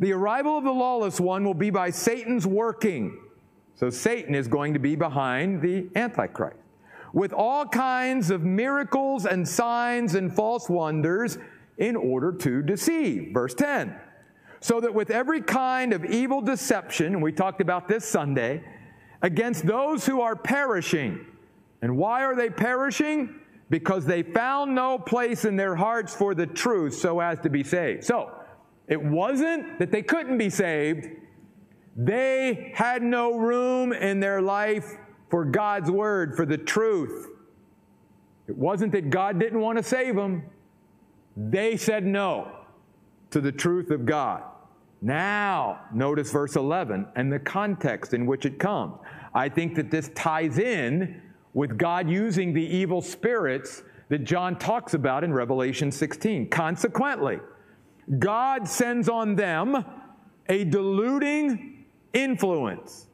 The 0.00 0.12
arrival 0.12 0.58
of 0.58 0.64
the 0.64 0.72
lawless 0.72 1.20
one 1.20 1.44
will 1.44 1.54
be 1.54 1.70
by 1.70 1.90
Satan's 1.90 2.46
working. 2.46 3.18
So 3.78 3.90
Satan 3.90 4.34
is 4.34 4.48
going 4.48 4.74
to 4.74 4.80
be 4.80 4.96
behind 4.96 5.62
the 5.62 5.88
Antichrist. 5.94 6.56
With 7.12 7.32
all 7.32 7.64
kinds 7.64 8.30
of 8.30 8.42
miracles 8.42 9.24
and 9.24 9.48
signs 9.48 10.14
and 10.14 10.34
false 10.34 10.68
wonders 10.68 11.38
in 11.78 11.94
order 11.94 12.32
to 12.32 12.60
deceive. 12.60 13.32
Verse 13.32 13.54
10 13.54 13.98
so 14.60 14.80
that 14.80 14.92
with 14.92 15.10
every 15.10 15.40
kind 15.40 15.92
of 15.92 16.04
evil 16.04 16.40
deception, 16.40 17.20
we 17.20 17.32
talked 17.32 17.60
about 17.60 17.86
this 17.86 18.04
Sunday, 18.04 18.62
against 19.22 19.66
those 19.66 20.04
who 20.04 20.20
are 20.20 20.34
perishing. 20.34 21.24
And 21.82 21.96
why 21.96 22.24
are 22.24 22.34
they 22.34 22.50
perishing? 22.50 23.40
Because 23.70 24.04
they 24.04 24.22
found 24.22 24.74
no 24.74 24.98
place 24.98 25.44
in 25.44 25.56
their 25.56 25.76
hearts 25.76 26.14
for 26.14 26.34
the 26.34 26.46
truth 26.46 26.94
so 26.94 27.20
as 27.20 27.38
to 27.40 27.50
be 27.50 27.62
saved. 27.62 28.04
So, 28.04 28.32
it 28.88 29.00
wasn't 29.00 29.78
that 29.78 29.92
they 29.92 30.02
couldn't 30.02 30.38
be 30.38 30.50
saved, 30.50 31.08
they 32.00 32.70
had 32.76 33.02
no 33.02 33.36
room 33.36 33.92
in 33.92 34.20
their 34.20 34.40
life 34.40 34.96
for 35.30 35.44
God's 35.44 35.90
word, 35.90 36.36
for 36.36 36.46
the 36.46 36.56
truth. 36.56 37.26
It 38.46 38.56
wasn't 38.56 38.92
that 38.92 39.10
God 39.10 39.40
didn't 39.40 39.60
want 39.60 39.78
to 39.78 39.82
save 39.82 40.14
them, 40.14 40.44
they 41.36 41.76
said 41.76 42.06
no 42.06 42.52
to 43.30 43.40
the 43.40 43.50
truth 43.50 43.90
of 43.90 44.06
God. 44.06 44.44
Now, 45.02 45.80
notice 45.92 46.30
verse 46.30 46.54
11 46.54 47.08
and 47.16 47.32
the 47.32 47.40
context 47.40 48.14
in 48.14 48.26
which 48.26 48.46
it 48.46 48.60
comes. 48.60 48.94
I 49.34 49.48
think 49.48 49.74
that 49.74 49.90
this 49.90 50.10
ties 50.14 50.58
in 50.58 51.20
with 51.52 51.76
God 51.76 52.08
using 52.08 52.52
the 52.52 52.64
evil 52.64 53.02
spirits 53.02 53.82
that 54.08 54.24
John 54.24 54.56
talks 54.56 54.94
about 54.94 55.24
in 55.24 55.32
Revelation 55.32 55.90
16. 55.90 56.48
Consequently, 56.48 57.40
God 58.20 58.68
sends 58.68 59.08
on 59.08 59.34
them 59.34 59.84
a 60.48 60.64
deluding 60.64 61.77
influence, 62.22 63.08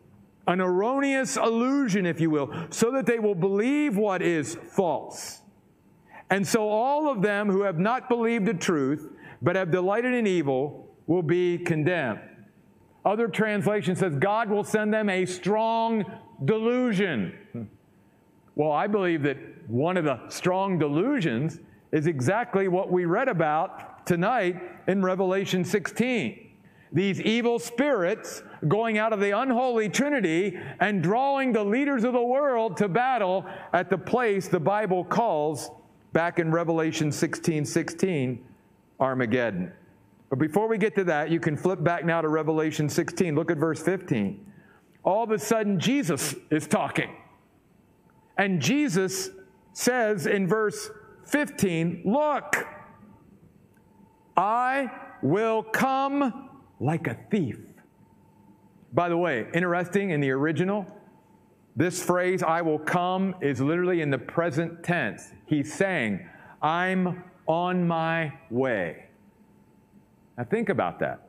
an 0.46 0.60
erroneous 0.60 1.36
illusion, 1.36 2.06
if 2.06 2.20
you 2.20 2.30
will, 2.30 2.52
so 2.70 2.90
that 2.92 3.06
they 3.06 3.18
will 3.18 3.34
believe 3.34 3.96
what 3.96 4.22
is 4.22 4.54
false. 4.54 5.40
And 6.30 6.46
so 6.46 6.68
all 6.68 7.10
of 7.10 7.22
them 7.22 7.48
who 7.48 7.62
have 7.62 7.78
not 7.78 8.08
believed 8.08 8.46
the 8.46 8.54
truth 8.54 9.10
but 9.42 9.56
have 9.56 9.70
delighted 9.70 10.14
in 10.14 10.26
evil 10.26 10.88
will 11.06 11.22
be 11.22 11.58
condemned. 11.58 12.20
Other 13.04 13.28
translation 13.28 13.94
says 13.94 14.14
God 14.16 14.48
will 14.48 14.64
send 14.64 14.92
them 14.92 15.10
a 15.10 15.26
strong 15.26 16.04
delusion. 16.44 17.68
Well, 18.56 18.72
I 18.72 18.86
believe 18.86 19.22
that 19.24 19.36
one 19.68 19.96
of 19.96 20.04
the 20.04 20.20
strong 20.28 20.78
delusions 20.78 21.60
is 21.92 22.06
exactly 22.06 22.68
what 22.68 22.90
we 22.90 23.04
read 23.04 23.28
about 23.28 24.06
tonight 24.06 24.60
in 24.88 25.02
Revelation 25.02 25.64
16. 25.64 26.43
These 26.94 27.20
evil 27.20 27.58
spirits 27.58 28.44
going 28.68 28.98
out 28.98 29.12
of 29.12 29.18
the 29.18 29.36
unholy 29.36 29.88
trinity 29.88 30.56
and 30.78 31.02
drawing 31.02 31.52
the 31.52 31.64
leaders 31.64 32.04
of 32.04 32.12
the 32.12 32.22
world 32.22 32.76
to 32.78 32.88
battle 32.88 33.44
at 33.72 33.90
the 33.90 33.98
place 33.98 34.46
the 34.46 34.60
Bible 34.60 35.04
calls, 35.04 35.70
back 36.12 36.38
in 36.38 36.52
Revelation 36.52 37.10
16 37.10 37.64
16, 37.64 38.44
Armageddon. 39.00 39.72
But 40.30 40.38
before 40.38 40.68
we 40.68 40.78
get 40.78 40.94
to 40.94 41.04
that, 41.04 41.30
you 41.30 41.40
can 41.40 41.56
flip 41.56 41.82
back 41.82 42.04
now 42.04 42.20
to 42.20 42.28
Revelation 42.28 42.88
16. 42.88 43.34
Look 43.34 43.50
at 43.50 43.58
verse 43.58 43.82
15. 43.82 44.46
all 45.02 45.24
of 45.24 45.32
a 45.32 45.38
sudden 45.38 45.78
Jesus 45.80 46.34
is 46.50 46.66
talking. 46.68 47.10
And 48.38 48.62
Jesus 48.62 49.30
says 49.72 50.26
in 50.26 50.46
verse 50.46 50.90
15, 51.26 52.02
Look, 52.04 52.66
I 54.36 54.90
will 55.22 55.62
come 55.64 56.50
like 56.80 57.06
a 57.06 57.16
thief. 57.30 57.58
By 58.92 59.08
the 59.08 59.16
way, 59.16 59.46
interesting 59.54 60.10
in 60.10 60.20
the 60.20 60.30
original, 60.30 60.86
this 61.76 62.02
phrase, 62.02 62.42
I 62.42 62.62
will 62.62 62.78
come, 62.78 63.34
is 63.40 63.60
literally 63.60 64.00
in 64.00 64.10
the 64.10 64.18
present 64.18 64.84
tense. 64.84 65.32
He's 65.46 65.72
saying, 65.72 66.26
I'm 66.62 67.24
on 67.46 67.86
my 67.86 68.32
way. 68.50 69.06
Now 70.38 70.44
think 70.44 70.68
about 70.68 71.00
that. 71.00 71.28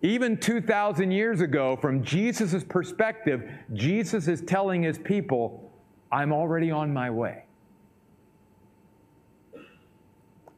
Even 0.00 0.36
2,000 0.36 1.10
years 1.12 1.40
ago, 1.40 1.76
from 1.76 2.02
Jesus' 2.02 2.64
perspective, 2.64 3.48
Jesus 3.74 4.26
is 4.26 4.40
telling 4.40 4.82
his 4.82 4.98
people, 4.98 5.70
I'm 6.10 6.32
already 6.32 6.70
on 6.70 6.92
my 6.92 7.10
way. 7.10 7.44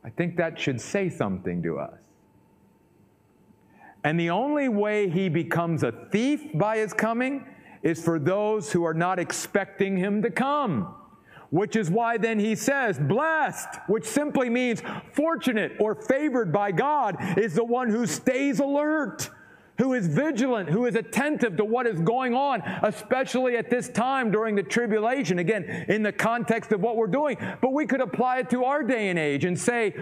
I 0.05 0.11
think 0.11 0.37
that 0.37 0.59
should 0.59 0.81
say 0.81 1.09
something 1.09 1.63
to 1.63 1.79
us. 1.79 2.04
And 4.05 4.21
the 4.21 4.31
only 4.31 4.69
way 4.69 5.09
he 5.09 5.31
becomes 5.31 5.83
a 5.83 5.91
thief 6.13 6.43
by 6.55 6.77
his 6.77 6.93
coming 6.93 7.47
is 7.83 8.03
for 8.03 8.19
those 8.19 8.71
who 8.71 8.85
are 8.85 8.95
not 8.95 9.19
expecting 9.19 9.97
him 9.97 10.23
to 10.23 10.31
come. 10.31 10.95
Which 11.51 11.77
is 11.77 11.91
why 11.91 12.19
then 12.19 12.39
he 12.39 12.55
says, 12.55 12.99
blessed, 12.99 13.69
which 13.87 14.05
simply 14.05 14.51
means 14.51 14.83
fortunate 15.13 15.73
or 15.79 15.95
favored 15.95 16.53
by 16.53 16.73
God, 16.73 17.17
is 17.39 17.55
the 17.55 17.65
one 17.65 17.89
who 17.89 18.07
stays 18.07 18.59
alert, 18.59 19.31
who 19.79 19.95
is 19.95 20.07
vigilant, 20.07 20.69
who 20.69 20.87
is 20.87 20.97
attentive 20.97 21.57
to 21.57 21.65
what 21.65 21.87
is 21.87 22.01
going 22.01 22.35
on, 22.35 22.61
especially 22.83 23.57
at 23.57 23.71
this 23.71 23.89
time 23.89 24.31
during 24.33 24.57
the 24.57 24.63
tribulation. 24.63 25.39
Again, 25.39 25.87
in 25.89 26.03
the 26.03 26.13
context 26.13 26.73
of 26.73 26.81
what 26.81 26.97
we're 26.97 27.07
doing. 27.07 27.37
But 27.61 27.73
we 27.73 27.87
could 27.87 28.01
apply 28.01 28.39
it 28.39 28.51
to 28.51 28.65
our 28.65 28.83
day 28.83 29.09
and 29.09 29.19
age 29.19 29.45
and 29.45 29.59
say, 29.59 29.95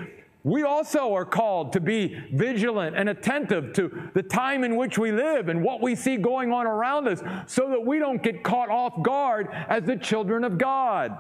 we 0.45 0.65
also 0.65 1.15
are 1.15 1.25
called 1.25 1.73
to 1.75 1.81
be 1.81 2.21
vigilant 2.33 2.97
and 2.97 3.09
attentive 3.09 3.73
to 3.75 4.11
the 4.15 4.23
time 4.23 4.65
in 4.65 4.77
which 4.77 4.99
we 4.99 5.13
live 5.13 5.49
and 5.49 5.63
what 5.63 5.81
we 5.81 5.95
see 5.95 6.17
going 6.17 6.53
on 6.53 6.67
around 6.67 7.07
us 7.07 7.23
so 7.47 7.71
that 7.71 7.85
we 7.85 8.01
don't 8.01 8.23
get 8.23 8.43
caught 8.43 8.69
off 8.69 9.03
guard 9.03 9.49
as 9.53 9.85
the 9.85 9.97
children 9.97 10.43
of 10.43 10.59
God. 10.59 11.17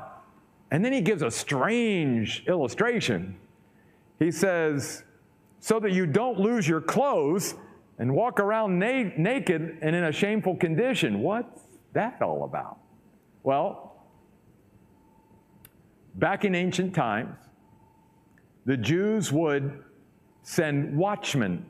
And 0.72 0.84
then 0.84 0.92
he 0.92 1.00
gives 1.00 1.22
a 1.22 1.30
strange 1.30 2.44
illustration. 2.48 3.36
He 4.18 4.32
says, 4.32 5.04
so 5.60 5.78
that 5.78 5.92
you 5.92 6.06
don't 6.06 6.40
lose 6.40 6.66
your 6.66 6.80
clothes 6.80 7.54
and 7.98 8.12
walk 8.12 8.40
around 8.40 8.80
na- 8.80 9.10
naked 9.16 9.78
and 9.80 9.94
in 9.94 10.02
a 10.02 10.10
shameful 10.10 10.56
condition. 10.56 11.20
What's 11.20 11.62
that 11.92 12.20
all 12.20 12.42
about? 12.42 12.78
Well, 13.44 14.04
back 16.16 16.44
in 16.44 16.56
ancient 16.56 16.94
times, 16.94 17.36
the 18.64 18.76
Jews 18.76 19.32
would 19.32 19.82
send 20.42 20.96
watchmen 20.96 21.64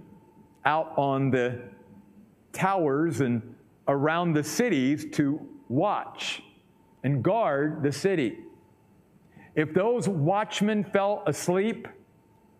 out 0.64 0.92
on 0.96 1.31
the 1.31 1.61
towers 2.52 3.20
and 3.20 3.55
around 3.88 4.35
the 4.35 4.44
cities 4.44 5.07
to 5.12 5.40
watch 5.68 6.42
and 7.02 7.22
guard 7.22 7.83
the 7.83 7.92
city. 7.92 8.38
If 9.55 9.74
those 9.74 10.09
watchmen 10.09 10.85
fell 10.85 11.22
asleep, 11.26 11.88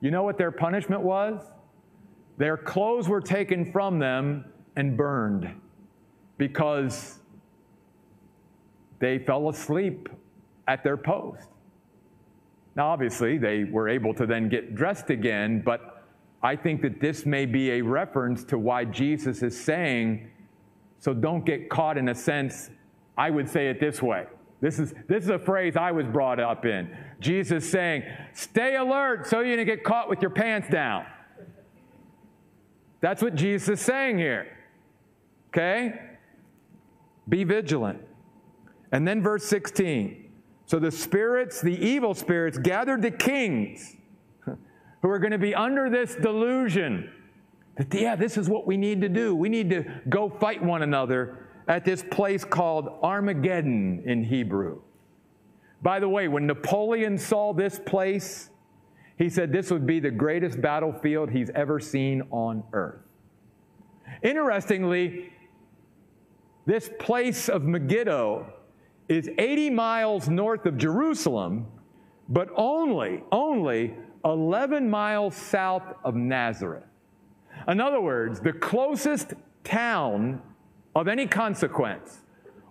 you 0.00 0.10
know 0.10 0.22
what 0.22 0.36
their 0.36 0.50
punishment 0.50 1.00
was? 1.00 1.40
Their 2.38 2.56
clothes 2.56 3.08
were 3.08 3.20
taken 3.20 3.70
from 3.70 3.98
them 3.98 4.46
and 4.76 4.96
burned 4.96 5.54
because 6.38 7.18
they 8.98 9.18
fell 9.18 9.48
asleep 9.48 10.08
at 10.66 10.82
their 10.82 10.96
post. 10.96 11.48
Now, 12.74 12.88
obviously, 12.88 13.38
they 13.38 13.64
were 13.64 13.88
able 13.88 14.14
to 14.14 14.26
then 14.26 14.48
get 14.48 14.74
dressed 14.74 15.11
again, 15.11 15.62
but 15.64 16.04
I 16.42 16.56
think 16.56 16.82
that 16.82 17.00
this 17.00 17.26
may 17.26 17.46
be 17.46 17.72
a 17.72 17.82
reference 17.82 18.44
to 18.44 18.58
why 18.58 18.85
Jesus 18.85 19.42
is 19.42 19.58
saying, 19.58 20.28
so 20.98 21.12
don't 21.12 21.44
get 21.44 21.68
caught 21.68 21.98
in 21.98 22.08
a 22.08 22.14
sense. 22.14 22.70
I 23.16 23.30
would 23.30 23.48
say 23.48 23.68
it 23.68 23.78
this 23.78 24.00
way. 24.00 24.26
This 24.61 24.78
is, 24.78 24.94
this 25.08 25.24
is 25.24 25.30
a 25.30 25.38
phrase 25.38 25.76
I 25.76 25.90
was 25.90 26.06
brought 26.06 26.38
up 26.40 26.64
in. 26.64 26.96
Jesus 27.20 27.68
saying, 27.68 28.04
stay 28.32 28.76
alert 28.76 29.26
so 29.26 29.40
you 29.40 29.56
don't 29.56 29.66
get 29.66 29.85
caught 29.85 30.08
with 30.08 30.22
your 30.22 30.30
pants 30.30 30.68
down. 30.68 31.04
That's 33.00 33.20
what 33.20 33.35
Jesus 33.35 33.68
is 33.68 33.80
saying 33.80 34.18
here. 34.18 34.46
Okay? 35.48 36.00
Be 37.28 37.44
vigilant. 37.44 38.00
And 38.92 39.06
then 39.06 39.22
verse 39.22 39.44
16. 39.44 40.21
So 40.72 40.78
the 40.78 40.90
spirits, 40.90 41.61
the 41.61 41.76
evil 41.87 42.14
spirits, 42.14 42.56
gathered 42.56 43.02
the 43.02 43.11
kings 43.11 43.94
who 44.46 45.11
are 45.11 45.18
going 45.18 45.32
to 45.32 45.37
be 45.37 45.54
under 45.54 45.90
this 45.90 46.14
delusion 46.14 47.12
that, 47.76 47.92
yeah, 47.92 48.16
this 48.16 48.38
is 48.38 48.48
what 48.48 48.66
we 48.66 48.78
need 48.78 49.02
to 49.02 49.11
do. 49.11 49.35
We 49.35 49.50
need 49.50 49.68
to 49.68 49.85
go 50.08 50.30
fight 50.30 50.64
one 50.64 50.80
another 50.80 51.46
at 51.68 51.85
this 51.85 52.02
place 52.11 52.42
called 52.42 52.88
Armageddon 53.02 54.04
in 54.06 54.24
Hebrew. 54.24 54.80
By 55.82 56.00
the 56.00 56.08
way, 56.08 56.26
when 56.28 56.46
Napoleon 56.46 57.18
saw 57.18 57.52
this 57.52 57.78
place, 57.78 58.48
he 59.18 59.28
said 59.28 59.52
this 59.52 59.70
would 59.70 59.87
be 59.87 60.00
the 60.00 60.11
greatest 60.11 60.62
battlefield 60.62 61.32
he's 61.32 61.50
ever 61.50 61.80
seen 61.80 62.22
on 62.30 62.64
earth. 62.72 63.02
Interestingly, 64.22 65.35
this 66.64 66.88
place 66.98 67.50
of 67.50 67.62
Megiddo 67.62 68.54
is 69.08 69.28
80 69.38 69.70
miles 69.70 70.28
north 70.28 70.66
of 70.66 70.78
Jerusalem, 70.78 71.66
but 72.28 72.48
only, 72.56 73.22
only 73.30 73.94
11 74.24 74.88
miles 74.88 75.34
south 75.34 75.82
of 76.04 76.14
Nazareth. 76.14 76.84
In 77.68 77.80
other 77.80 78.00
words, 78.00 78.40
the 78.40 78.52
closest 78.52 79.34
town 79.64 80.40
of 80.94 81.08
any 81.08 81.26
consequence 81.26 82.20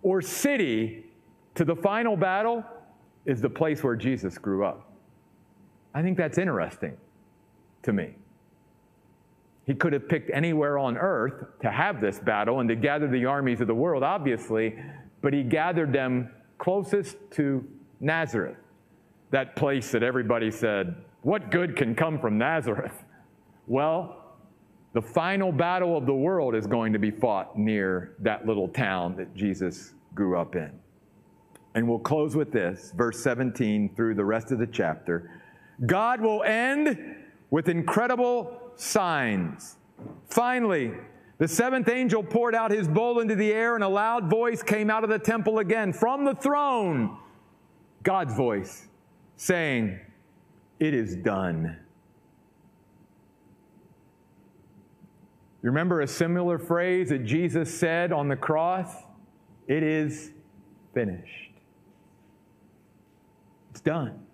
or 0.01 0.21
city 0.21 1.05
to 1.55 1.65
the 1.65 1.75
final 1.75 2.15
battle 2.15 2.63
is 3.25 3.41
the 3.41 3.49
place 3.49 3.83
where 3.83 3.95
Jesus 3.95 4.37
grew 4.37 4.65
up. 4.65 4.91
I 5.93 6.01
think 6.01 6.17
that's 6.17 6.37
interesting 6.37 6.97
to 7.83 7.93
me. 7.93 8.15
He 9.65 9.75
could 9.75 9.93
have 9.93 10.09
picked 10.09 10.31
anywhere 10.31 10.77
on 10.77 10.97
earth 10.97 11.45
to 11.61 11.69
have 11.69 12.01
this 12.01 12.19
battle 12.19 12.59
and 12.59 12.69
to 12.69 12.75
gather 12.75 13.07
the 13.07 13.25
armies 13.25 13.61
of 13.61 13.67
the 13.67 13.75
world, 13.75 14.03
obviously, 14.03 14.75
but 15.21 15.33
he 15.33 15.43
gathered 15.43 15.93
them 15.93 16.29
closest 16.57 17.17
to 17.31 17.65
Nazareth, 17.99 18.57
that 19.31 19.55
place 19.55 19.91
that 19.91 20.03
everybody 20.03 20.51
said, 20.51 20.95
What 21.21 21.51
good 21.51 21.75
can 21.75 21.95
come 21.95 22.19
from 22.19 22.37
Nazareth? 22.37 22.93
Well, 23.67 24.21
the 24.93 25.01
final 25.01 25.53
battle 25.53 25.95
of 25.95 26.05
the 26.05 26.13
world 26.13 26.55
is 26.55 26.67
going 26.67 26.91
to 26.91 26.99
be 26.99 27.11
fought 27.11 27.57
near 27.57 28.15
that 28.19 28.45
little 28.45 28.67
town 28.67 29.15
that 29.15 29.33
Jesus 29.33 29.93
grew 30.13 30.37
up 30.37 30.55
in. 30.55 30.71
And 31.73 31.87
we'll 31.87 31.99
close 31.99 32.35
with 32.35 32.51
this, 32.51 32.91
verse 32.97 33.23
17 33.23 33.95
through 33.95 34.15
the 34.15 34.25
rest 34.25 34.51
of 34.51 34.59
the 34.59 34.67
chapter. 34.67 35.39
God 35.85 36.19
will 36.19 36.43
end 36.43 37.15
with 37.49 37.69
incredible 37.69 38.59
signs. 38.75 39.77
Finally, 40.27 40.91
the 41.41 41.47
seventh 41.47 41.89
angel 41.89 42.21
poured 42.21 42.53
out 42.53 42.69
his 42.69 42.87
bowl 42.87 43.19
into 43.19 43.33
the 43.33 43.51
air, 43.51 43.73
and 43.73 43.83
a 43.83 43.87
loud 43.87 44.29
voice 44.29 44.61
came 44.61 44.91
out 44.91 45.03
of 45.03 45.09
the 45.09 45.17
temple 45.17 45.57
again 45.57 45.91
from 45.91 46.23
the 46.23 46.35
throne. 46.35 47.17
God's 48.03 48.35
voice 48.35 48.85
saying, 49.37 49.99
It 50.79 50.93
is 50.93 51.15
done. 51.15 51.77
You 55.63 55.71
remember 55.71 56.01
a 56.01 56.07
similar 56.07 56.59
phrase 56.59 57.09
that 57.09 57.25
Jesus 57.25 57.73
said 57.73 58.11
on 58.11 58.27
the 58.27 58.35
cross? 58.35 58.93
It 59.67 59.81
is 59.81 60.29
finished. 60.93 61.53
It's 63.71 63.81
done. 63.81 64.27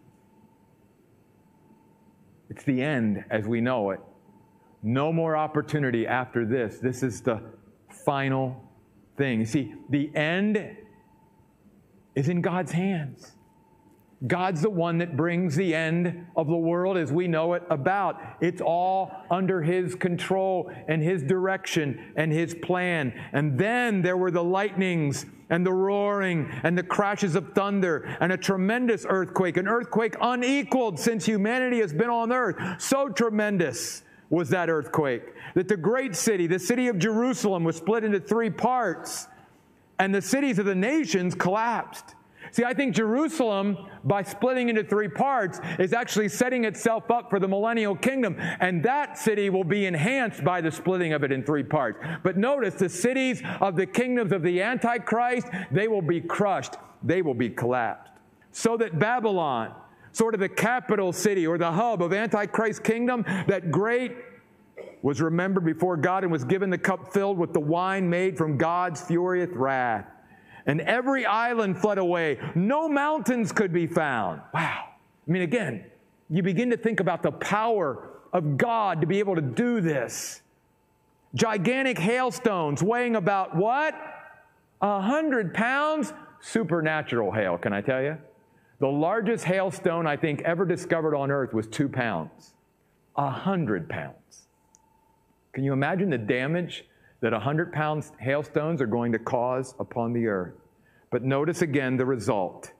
It's 2.50 2.66
the 2.66 2.82
end 2.82 3.24
as 3.30 3.46
we 3.48 3.62
know 3.62 3.92
it. 3.92 4.02
No 4.88 5.12
more 5.12 5.36
opportunity 5.36 6.08
after 6.08 6.46
this. 6.46 6.80
This 6.80 7.04
is 7.04 7.20
the 7.20 7.42
final 8.06 8.64
thing. 9.18 9.42
You 9.42 9.46
see, 9.46 9.74
the 9.90 10.10
end 10.16 10.78
is 12.16 12.30
in 12.30 12.42
God's 12.42 12.72
hands. 12.72 13.34
God's 14.26 14.62
the 14.62 14.70
one 14.70 15.00
that 15.00 15.18
brings 15.18 15.58
the 15.58 15.76
end 15.76 16.28
of 16.38 16.48
the 16.48 16.56
world 16.56 16.96
as 16.96 17.12
we 17.12 17.28
know 17.28 17.52
it 17.52 17.64
about. 17.70 18.22
It's 18.40 18.62
all 18.62 19.12
under 19.30 19.62
His 19.62 19.94
control 19.94 20.72
and 20.88 21.04
His 21.04 21.22
direction 21.22 22.14
and 22.16 22.32
His 22.32 22.56
plan. 22.56 23.14
And 23.34 23.60
then 23.60 24.02
there 24.02 24.16
were 24.16 24.32
the 24.32 24.44
lightnings 24.44 25.26
and 25.50 25.66
the 25.66 25.74
roaring 25.74 26.50
and 26.64 26.78
the 26.78 26.84
crashes 26.84 27.36
of 27.36 27.54
thunder 27.54 28.16
and 28.22 28.32
a 28.32 28.38
tremendous 28.38 29.06
earthquake, 29.10 29.58
an 29.58 29.68
earthquake 29.68 30.16
unequaled 30.22 30.98
since 30.98 31.26
humanity 31.26 31.82
has 31.82 31.92
been 31.92 32.10
on 32.10 32.32
earth. 32.32 32.82
So 32.82 33.10
tremendous 33.10 34.04
was 34.30 34.50
that 34.50 34.70
earthquake. 34.70 35.24
That 35.56 35.68
the 35.68 35.78
great 35.78 36.16
city, 36.16 36.48
the 36.48 36.60
city 36.60 36.88
of 36.88 37.00
Jerusalem, 37.00 37.64
was 37.64 37.78
split 37.78 38.04
into 38.04 38.20
three 38.20 38.50
parts. 38.50 39.28
and 40.00 40.14
the 40.14 40.22
cities 40.22 40.60
of 40.60 40.66
the 40.66 40.76
nations 40.76 41.34
collapsed. 41.34 42.14
See, 42.52 42.64
I 42.64 42.74
think 42.74 42.96
Jerusalem, 42.96 43.78
by 44.04 44.24
splitting 44.24 44.70
into 44.70 44.84
three 44.84 45.08
parts, 45.08 45.60
is 45.80 45.92
actually 45.92 46.30
setting 46.30 46.66
itself 46.66 47.10
up 47.12 47.30
for 47.30 47.40
the 47.40 47.48
millennial 47.48 47.96
kingdom. 47.96 48.38
And 48.60 48.84
that 48.84 49.18
city 49.18 49.50
will 49.50 49.64
be 49.64 49.86
enhanced 49.86 50.44
by 50.44 50.62
the 50.62 50.72
splitting 50.72 51.14
of 51.14 51.24
it 51.24 51.32
in 51.32 51.44
three 51.44 51.64
parts. 51.64 52.00
But 52.24 52.38
notice 52.38 52.76
the 52.76 52.90
cities 52.90 53.42
of 53.60 53.76
the 53.76 53.86
kingdoms 53.86 54.32
of 54.32 54.44
the 54.44 54.62
Antichrist, 54.62 55.48
they 55.72 55.88
will 55.88 56.02
be 56.02 56.22
crushed, 56.22 56.76
they 57.04 57.22
will 57.22 57.34
be 57.34 57.50
collapsed. 57.50 58.14
So 58.52 58.78
that 58.78 58.98
Babylon, 58.98 59.74
sort 60.12 60.34
of 60.34 60.40
the 60.40 60.50
capital 60.50 61.14
city 61.14 61.46
or 61.48 61.58
the 61.58 61.72
hub 61.72 62.02
of 62.02 62.14
Antichrist 62.14 62.84
kingdom, 62.84 63.24
that 63.48 63.72
great 63.72 64.16
was 65.02 65.22
remembered 65.22 65.66
before 65.66 65.98
God 65.98 66.24
and 66.24 66.32
was 66.32 66.44
given 66.44 66.70
the 66.70 66.78
cup 66.78 67.14
filled 67.14 67.38
with 67.38 67.54
the 67.54 67.60
wine 67.60 68.10
made 68.10 68.38
from 68.38 68.58
God's 68.58 69.02
furious 69.02 69.50
wrath 69.54 70.06
and 70.68 70.82
every 70.82 71.26
island 71.26 71.80
fled 71.80 71.98
away. 71.98 72.38
No 72.54 72.88
mountains 72.88 73.52
could 73.52 73.74
be 73.74 73.88
found. 73.88 74.42
Wow. 74.54 74.84
I 75.28 75.32
mean, 75.32 75.42
again, 75.42 75.86
you 76.30 76.44
begin 76.44 76.70
to 76.70 76.78
think 76.78 77.00
about 77.00 77.24
the 77.24 77.32
power 77.32 78.10
of 78.34 78.58
God 78.58 79.02
to 79.02 79.08
be 79.08 79.20
able 79.20 79.36
to 79.36 79.42
do 79.42 79.82
this. 79.82 80.42
Gigantic 81.34 81.98
hailstones 81.98 82.84
weighing 82.84 83.16
about 83.16 83.56
what? 83.56 83.96
A 84.82 85.02
hundred 85.02 85.54
pounds? 85.54 86.14
Supernatural 86.42 87.32
hail, 87.32 87.58
can 87.58 87.74
I 87.74 87.82
tell 87.82 88.02
you? 88.02 88.18
The 88.80 88.88
largest 88.88 89.46
hailstone 89.46 90.06
I 90.06 90.18
think 90.18 90.42
ever 90.42 90.66
discovered 90.66 91.16
on 91.16 91.32
earth 91.32 91.54
was 91.54 91.68
two 91.68 91.90
pounds. 91.90 92.54
A 93.16 93.30
hundred 93.30 93.90
pounds. 93.90 94.48
Can 95.54 95.64
you 95.64 95.74
imagine 95.74 96.10
the 96.10 96.18
damage 96.18 96.86
that 97.22 97.34
a 97.34 97.38
100 97.38 97.74
pound 97.74 98.06
hailstones 98.20 98.82
are 98.82 98.88
going 98.88 99.12
to 99.12 99.20
cause 99.20 99.76
upon 99.80 100.14
the 100.14 100.28
earth. 100.28 100.54
But 101.10 101.24
notice 101.24 101.62
again 101.62 101.98
the 101.98 102.06
result. 102.06 102.72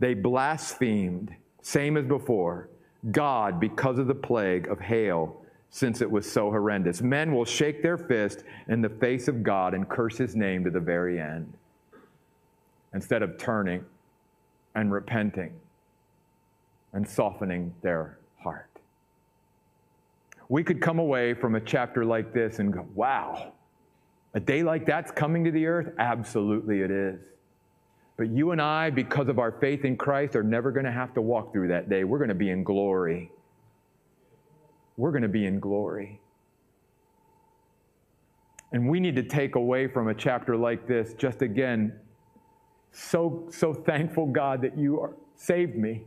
They 0.00 0.14
blasphemed, 0.14 1.34
same 1.62 1.96
as 1.96 2.04
before, 2.04 2.68
God 3.12 3.60
because 3.60 3.98
of 3.98 4.06
the 4.06 4.14
plague 4.14 4.66
of 4.68 4.80
hail, 4.80 5.42
since 5.70 6.00
it 6.00 6.10
was 6.10 6.30
so 6.30 6.50
horrendous. 6.50 7.00
Men 7.00 7.32
will 7.34 7.44
shake 7.44 7.82
their 7.82 7.98
fist 7.98 8.44
in 8.68 8.80
the 8.80 8.88
face 8.88 9.28
of 9.28 9.42
God 9.42 9.74
and 9.74 9.88
curse 9.88 10.16
his 10.16 10.34
name 10.34 10.64
to 10.64 10.70
the 10.70 10.80
very 10.80 11.20
end, 11.20 11.52
instead 12.92 13.22
of 13.22 13.38
turning 13.38 13.84
and 14.74 14.92
repenting 14.92 15.52
and 16.92 17.08
softening 17.08 17.74
their 17.82 18.18
heart. 18.42 18.70
We 20.48 20.62
could 20.62 20.80
come 20.80 20.98
away 20.98 21.34
from 21.34 21.54
a 21.54 21.60
chapter 21.60 22.04
like 22.04 22.32
this 22.32 22.58
and 22.58 22.72
go, 22.72 22.86
wow, 22.94 23.52
a 24.34 24.40
day 24.40 24.62
like 24.62 24.86
that's 24.86 25.10
coming 25.10 25.44
to 25.44 25.50
the 25.50 25.66
earth? 25.66 25.92
Absolutely 25.98 26.80
it 26.80 26.90
is. 26.90 27.20
But 28.16 28.30
you 28.30 28.52
and 28.52 28.62
I, 28.62 28.90
because 28.90 29.28
of 29.28 29.38
our 29.38 29.52
faith 29.52 29.84
in 29.84 29.96
Christ, 29.96 30.36
are 30.36 30.42
never 30.42 30.70
going 30.70 30.84
to 30.84 30.92
have 30.92 31.14
to 31.14 31.20
walk 31.20 31.52
through 31.52 31.68
that 31.68 31.88
day. 31.88 32.04
We're 32.04 32.18
going 32.18 32.28
to 32.28 32.34
be 32.34 32.50
in 32.50 32.62
glory. 32.62 33.32
We're 34.96 35.10
going 35.10 35.22
to 35.22 35.28
be 35.28 35.46
in 35.46 35.58
glory. 35.58 36.20
And 38.72 38.88
we 38.88 39.00
need 39.00 39.16
to 39.16 39.22
take 39.22 39.56
away 39.56 39.88
from 39.88 40.08
a 40.08 40.14
chapter 40.14 40.56
like 40.56 40.86
this, 40.86 41.14
just 41.14 41.42
again, 41.42 41.98
so, 42.94 43.44
so 43.50 43.74
thankful, 43.74 44.26
God, 44.26 44.62
that 44.62 44.78
you 44.78 45.00
are, 45.00 45.14
saved 45.36 45.74
me. 45.76 46.02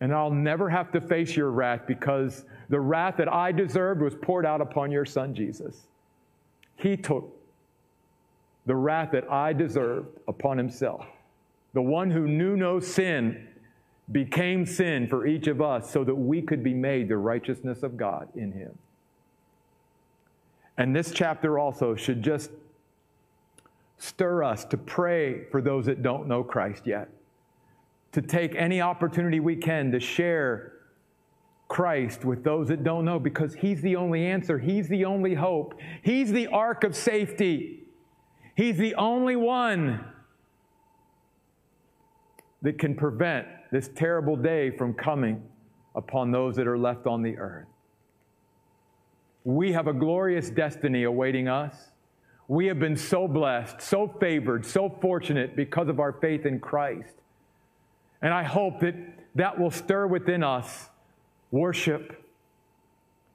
And 0.00 0.14
I'll 0.14 0.30
never 0.30 0.68
have 0.68 0.92
to 0.92 1.00
face 1.00 1.34
your 1.34 1.50
wrath 1.50 1.82
because 1.86 2.44
the 2.68 2.78
wrath 2.78 3.16
that 3.16 3.32
I 3.32 3.50
deserved 3.52 4.02
was 4.02 4.14
poured 4.14 4.44
out 4.46 4.60
upon 4.60 4.92
your 4.92 5.06
son, 5.06 5.34
Jesus. 5.34 5.86
He 6.76 6.96
took 6.96 7.34
the 8.66 8.76
wrath 8.76 9.10
that 9.12 9.32
I 9.32 9.54
deserved 9.54 10.18
upon 10.28 10.58
himself. 10.58 11.06
The 11.72 11.82
one 11.82 12.10
who 12.10 12.28
knew 12.28 12.54
no 12.54 12.80
sin 12.80 13.48
became 14.12 14.66
sin 14.66 15.08
for 15.08 15.26
each 15.26 15.46
of 15.46 15.62
us 15.62 15.90
so 15.90 16.04
that 16.04 16.14
we 16.14 16.42
could 16.42 16.62
be 16.62 16.74
made 16.74 17.08
the 17.08 17.16
righteousness 17.16 17.82
of 17.82 17.96
God 17.96 18.28
in 18.36 18.52
him. 18.52 18.76
And 20.76 20.94
this 20.94 21.10
chapter 21.12 21.58
also 21.58 21.96
should 21.96 22.22
just 22.22 22.50
stir 23.98 24.44
us 24.44 24.64
to 24.66 24.76
pray 24.76 25.44
for 25.50 25.60
those 25.60 25.86
that 25.86 26.02
don't 26.02 26.26
know 26.28 26.42
Christ 26.42 26.86
yet, 26.86 27.08
to 28.12 28.22
take 28.22 28.54
any 28.54 28.80
opportunity 28.80 29.40
we 29.40 29.56
can 29.56 29.92
to 29.92 30.00
share 30.00 30.72
Christ 31.68 32.24
with 32.24 32.44
those 32.44 32.68
that 32.68 32.82
don't 32.82 33.04
know 33.04 33.18
because 33.18 33.54
He's 33.54 33.82
the 33.82 33.96
only 33.96 34.24
answer. 34.24 34.58
He's 34.58 34.88
the 34.88 35.04
only 35.04 35.34
hope. 35.34 35.74
He's 36.02 36.32
the 36.32 36.46
ark 36.46 36.82
of 36.84 36.96
safety. 36.96 37.84
He's 38.56 38.78
the 38.78 38.94
only 38.94 39.36
one 39.36 40.04
that 42.62 42.78
can 42.78 42.94
prevent 42.94 43.46
this 43.70 43.90
terrible 43.94 44.36
day 44.36 44.70
from 44.70 44.94
coming 44.94 45.42
upon 45.94 46.32
those 46.32 46.56
that 46.56 46.66
are 46.66 46.78
left 46.78 47.06
on 47.06 47.22
the 47.22 47.36
earth. 47.36 47.66
We 49.44 49.72
have 49.72 49.86
a 49.86 49.92
glorious 49.92 50.50
destiny 50.50 51.04
awaiting 51.04 51.48
us. 51.48 51.74
We 52.48 52.66
have 52.66 52.78
been 52.78 52.96
so 52.96 53.28
blessed, 53.28 53.82
so 53.82 54.08
favored, 54.08 54.64
so 54.64 54.88
fortunate 55.02 55.54
because 55.54 55.88
of 55.88 56.00
our 56.00 56.12
faith 56.12 56.46
in 56.46 56.58
Christ. 56.58 57.12
And 58.22 58.32
I 58.32 58.42
hope 58.42 58.80
that 58.80 58.94
that 59.34 59.60
will 59.60 59.70
stir 59.70 60.06
within 60.06 60.42
us 60.42 60.88
worship. 61.50 62.24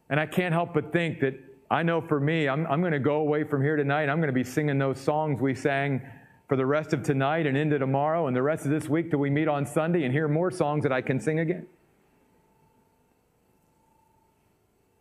And 0.10 0.20
I 0.20 0.26
can't 0.26 0.52
help 0.52 0.74
but 0.74 0.92
think 0.92 1.20
that 1.22 1.36
I 1.70 1.84
know 1.84 2.02
for 2.02 2.20
me, 2.20 2.50
I'm, 2.50 2.66
I'm 2.66 2.82
going 2.82 2.94
to 2.94 3.00
go 3.00 3.18
away 3.18 3.44
from 3.44 3.62
here 3.62 3.76
tonight. 3.76 4.10
I'm 4.10 4.18
going 4.18 4.28
to 4.28 4.34
be 4.34 4.44
singing 4.44 4.80
those 4.80 5.00
songs 5.00 5.40
we 5.40 5.54
sang 5.54 6.02
for 6.48 6.58
the 6.58 6.66
rest 6.66 6.92
of 6.92 7.04
tonight 7.04 7.46
and 7.46 7.56
into 7.56 7.78
tomorrow 7.78 8.28
and 8.28 8.36
the 8.36 8.42
rest 8.42 8.66
of 8.66 8.72
this 8.72 8.90
week 8.90 9.12
till 9.12 9.20
we 9.20 9.30
meet 9.30 9.48
on 9.48 9.66
Sunday 9.66 10.04
and 10.04 10.14
hear 10.14 10.28
more 10.28 10.50
songs 10.50 10.84
that 10.84 10.92
I 10.92 11.02
can 11.02 11.20
sing 11.20 11.40
again. 11.40 11.68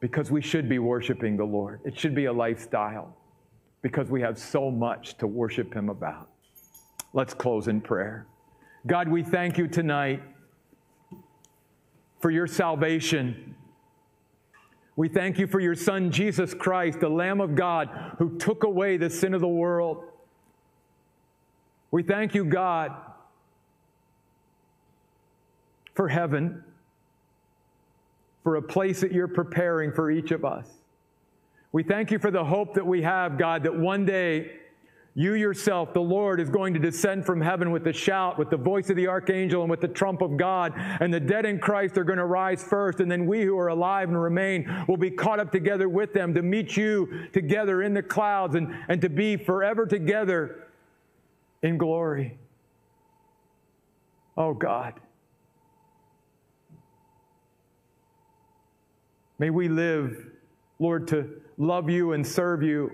Because 0.01 0.31
we 0.31 0.43
should 0.43 0.69
be 0.69 0.79
worshiping 0.79 1.37
the 1.39 1.45
Lord. 1.45 1.81
It 1.85 1.99
should 1.99 2.15
be 2.15 2.27
a 2.27 2.33
lifestyle 2.33 3.17
because 3.83 4.09
we 4.09 4.21
have 4.23 4.39
so 4.39 4.71
much 4.71 5.19
to 5.19 5.27
worship 5.27 5.75
Him 5.75 5.89
about. 5.89 6.31
Let's 7.13 7.35
close 7.35 7.69
in 7.69 7.81
prayer. 7.81 8.27
God, 8.87 9.09
we 9.09 9.23
thank 9.23 9.59
you 9.59 9.69
tonight 9.69 10.23
for 12.21 12.31
your 12.31 12.47
salvation. 12.47 13.55
We 14.95 15.09
thank 15.09 15.39
you 15.39 15.47
for 15.47 15.61
your 15.61 15.75
Son, 15.75 16.11
Jesus 16.11 16.55
Christ, 16.55 17.01
the 17.01 17.09
Lamb 17.09 17.41
of 17.41 17.55
God, 17.55 17.89
who 18.19 18.39
took 18.39 18.65
away 18.65 18.97
the 18.97 19.11
sin 19.11 19.35
of 19.35 19.41
the 19.41 19.49
world. 19.49 20.05
We 21.91 22.03
thank 22.03 22.35
you, 22.35 22.45
God, 22.45 22.93
for 25.95 26.09
heaven, 26.09 26.65
for 28.43 28.57
a 28.57 28.63
place 28.63 29.01
that 29.01 29.13
you're 29.13 29.29
preparing 29.29 29.93
for 29.93 30.11
each 30.11 30.31
of 30.31 30.45
us. 30.45 30.69
We 31.73 31.83
thank 31.83 32.11
you 32.11 32.19
for 32.19 32.31
the 32.31 32.45
hope 32.45 32.75
that 32.75 32.87
we 32.87 33.03
have, 33.03 33.39
God, 33.39 33.63
that 33.63 33.75
one 33.75 34.05
day 34.05 34.53
you 35.15 35.35
yourself, 35.35 35.93
the 35.93 36.01
Lord, 36.01 36.41
is 36.41 36.49
going 36.49 36.73
to 36.73 36.81
descend 36.81 37.27
from 37.27 37.41
heaven 37.41 37.71
with 37.71 37.87
a 37.87 37.93
shout, 37.93 38.39
with 38.39 38.49
the 38.49 38.57
voice 38.57 38.89
of 38.89 38.97
the 38.97 39.09
archangel, 39.09 39.61
and 39.61 39.71
with 39.71 39.83
the 39.83 39.89
trump 39.89 40.23
of 40.23 40.39
God. 40.39 40.73
And 40.77 41.13
the 41.13 41.21
dead 41.21 41.45
in 41.45 41.59
Christ 41.59 41.99
are 41.99 42.05
going 42.05 42.19
to 42.19 42.25
rise 42.25 42.63
first. 42.63 43.01
And 43.01 43.11
then 43.11 43.27
we 43.27 43.43
who 43.43 43.59
are 43.59 43.69
alive 43.69 44.09
and 44.09 44.21
remain 44.21 44.85
will 44.89 44.97
be 44.97 45.11
caught 45.11 45.39
up 45.39 45.53
together 45.53 45.89
with 45.89 46.15
them 46.15 46.33
to 46.35 46.43
meet 46.43 46.77
you 46.77 47.29
together 47.33 47.83
in 47.83 47.93
the 47.93 48.03
clouds 48.03 48.55
and, 48.55 48.75
and 48.89 49.03
to 49.03 49.11
be 49.11 49.37
forever 49.37 49.87
together 49.87 50.69
in 51.63 51.77
glory. 51.77 52.39
Oh 54.37 54.55
God. 54.55 54.95
May 59.39 59.51
we 59.51 59.69
live, 59.69 60.27
Lord, 60.79 61.09
to 61.09 61.42
love 61.59 61.91
you 61.91 62.13
and 62.13 62.27
serve 62.27 62.63
you 62.63 62.93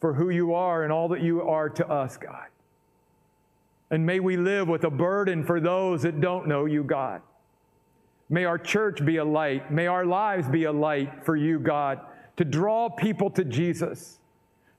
for 0.00 0.14
who 0.14 0.30
you 0.30 0.54
are 0.54 0.82
and 0.82 0.92
all 0.92 1.08
that 1.08 1.22
you 1.22 1.42
are 1.42 1.68
to 1.70 1.88
us, 1.88 2.16
God. 2.16 2.46
And 3.90 4.04
may 4.04 4.20
we 4.20 4.36
live 4.36 4.68
with 4.68 4.84
a 4.84 4.90
burden 4.90 5.44
for 5.44 5.60
those 5.60 6.02
that 6.02 6.20
don't 6.20 6.48
know 6.48 6.66
you, 6.66 6.82
God. 6.82 7.22
May 8.28 8.44
our 8.44 8.58
church 8.58 9.04
be 9.04 9.18
a 9.18 9.24
light. 9.24 9.70
May 9.70 9.86
our 9.86 10.04
lives 10.04 10.48
be 10.48 10.64
a 10.64 10.72
light 10.72 11.24
for 11.24 11.36
you, 11.36 11.60
God, 11.60 12.00
to 12.36 12.44
draw 12.44 12.88
people 12.88 13.30
to 13.30 13.44
Jesus, 13.44 14.18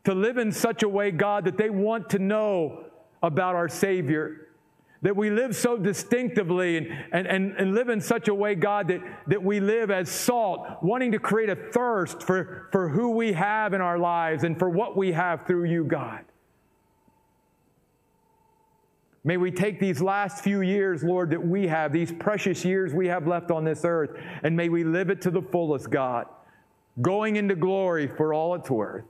to 0.03 0.13
live 0.13 0.37
in 0.37 0.51
such 0.51 0.83
a 0.83 0.89
way, 0.89 1.11
God, 1.11 1.45
that 1.45 1.57
they 1.57 1.69
want 1.69 2.09
to 2.09 2.19
know 2.19 2.85
about 3.23 3.55
our 3.55 3.69
Savior 3.69 4.46
that 5.01 5.15
we 5.15 5.29
live 5.29 5.55
so 5.55 5.77
distinctively 5.77 6.77
and, 6.77 6.87
and, 7.11 7.27
and, 7.27 7.55
and, 7.57 7.75
live 7.75 7.89
in 7.89 8.01
such 8.01 8.27
a 8.27 8.33
way, 8.33 8.55
God, 8.55 8.87
that, 8.87 9.01
that 9.27 9.43
we 9.43 9.59
live 9.59 9.91
as 9.91 10.09
salt, 10.09 10.67
wanting 10.81 11.11
to 11.11 11.19
create 11.19 11.49
a 11.49 11.55
thirst 11.55 12.23
for, 12.23 12.67
for 12.71 12.89
who 12.89 13.11
we 13.11 13.33
have 13.33 13.73
in 13.73 13.81
our 13.81 13.99
lives 13.99 14.43
and 14.43 14.57
for 14.57 14.69
what 14.69 14.97
we 14.97 15.11
have 15.11 15.45
through 15.45 15.65
you, 15.65 15.83
God. 15.83 16.25
May 19.23 19.37
we 19.37 19.51
take 19.51 19.79
these 19.79 20.01
last 20.01 20.43
few 20.43 20.61
years, 20.61 21.03
Lord, 21.03 21.31
that 21.31 21.45
we 21.45 21.67
have, 21.67 21.91
these 21.91 22.13
precious 22.13 22.63
years 22.63 22.93
we 22.93 23.07
have 23.07 23.27
left 23.27 23.51
on 23.51 23.65
this 23.65 23.81
earth, 23.83 24.11
and 24.41 24.55
may 24.55 24.69
we 24.69 24.83
live 24.83 25.09
it 25.09 25.21
to 25.23 25.31
the 25.31 25.41
fullest, 25.41 25.89
God, 25.89 26.27
going 27.01 27.35
into 27.35 27.53
glory 27.53 28.07
for 28.07 28.33
all 28.33 28.55
it's 28.55 28.69
worth. 28.69 29.03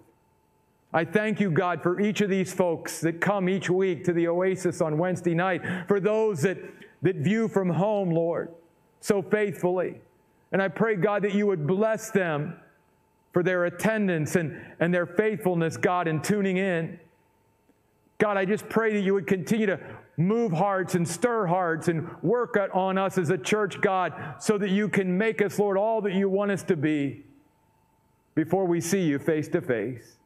I 0.97 1.05
thank 1.05 1.39
you, 1.39 1.51
God, 1.51 1.83
for 1.83 2.01
each 2.01 2.21
of 2.21 2.29
these 2.31 2.51
folks 2.51 3.01
that 3.01 3.21
come 3.21 3.49
each 3.49 3.69
week 3.69 4.03
to 4.05 4.13
the 4.13 4.27
Oasis 4.29 4.81
on 4.81 4.97
Wednesday 4.97 5.35
night, 5.35 5.61
for 5.87 5.99
those 5.99 6.41
that, 6.41 6.57
that 7.03 7.17
view 7.17 7.47
from 7.47 7.69
home, 7.69 8.09
Lord, 8.09 8.49
so 8.99 9.21
faithfully. 9.21 10.01
And 10.51 10.59
I 10.59 10.69
pray, 10.69 10.95
God, 10.95 11.21
that 11.21 11.35
you 11.35 11.45
would 11.45 11.67
bless 11.67 12.09
them 12.09 12.55
for 13.31 13.43
their 13.43 13.65
attendance 13.65 14.35
and, 14.35 14.59
and 14.79 14.91
their 14.91 15.05
faithfulness, 15.05 15.77
God, 15.77 16.07
in 16.07 16.19
tuning 16.19 16.57
in. 16.57 16.99
God, 18.17 18.35
I 18.37 18.45
just 18.45 18.67
pray 18.67 18.91
that 18.93 19.01
you 19.01 19.13
would 19.13 19.27
continue 19.27 19.67
to 19.67 19.79
move 20.17 20.51
hearts 20.51 20.95
and 20.95 21.07
stir 21.07 21.45
hearts 21.45 21.89
and 21.89 22.09
work 22.23 22.57
on 22.73 22.97
us 22.97 23.19
as 23.19 23.29
a 23.29 23.37
church, 23.37 23.79
God, 23.81 24.13
so 24.39 24.57
that 24.57 24.71
you 24.71 24.89
can 24.89 25.15
make 25.15 25.43
us, 25.43 25.59
Lord, 25.59 25.77
all 25.77 26.01
that 26.01 26.15
you 26.15 26.27
want 26.27 26.49
us 26.49 26.63
to 26.63 26.75
be 26.75 27.23
before 28.33 28.65
we 28.65 28.81
see 28.81 29.01
you 29.01 29.19
face 29.19 29.47
to 29.49 29.61
face. 29.61 30.16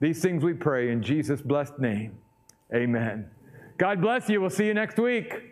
These 0.00 0.22
things 0.22 0.42
we 0.42 0.54
pray 0.54 0.90
in 0.90 1.02
Jesus' 1.02 1.42
blessed 1.42 1.78
name. 1.78 2.18
Amen. 2.74 3.30
God 3.76 4.00
bless 4.00 4.28
you. 4.28 4.40
We'll 4.40 4.50
see 4.50 4.66
you 4.66 4.74
next 4.74 4.98
week. 4.98 5.49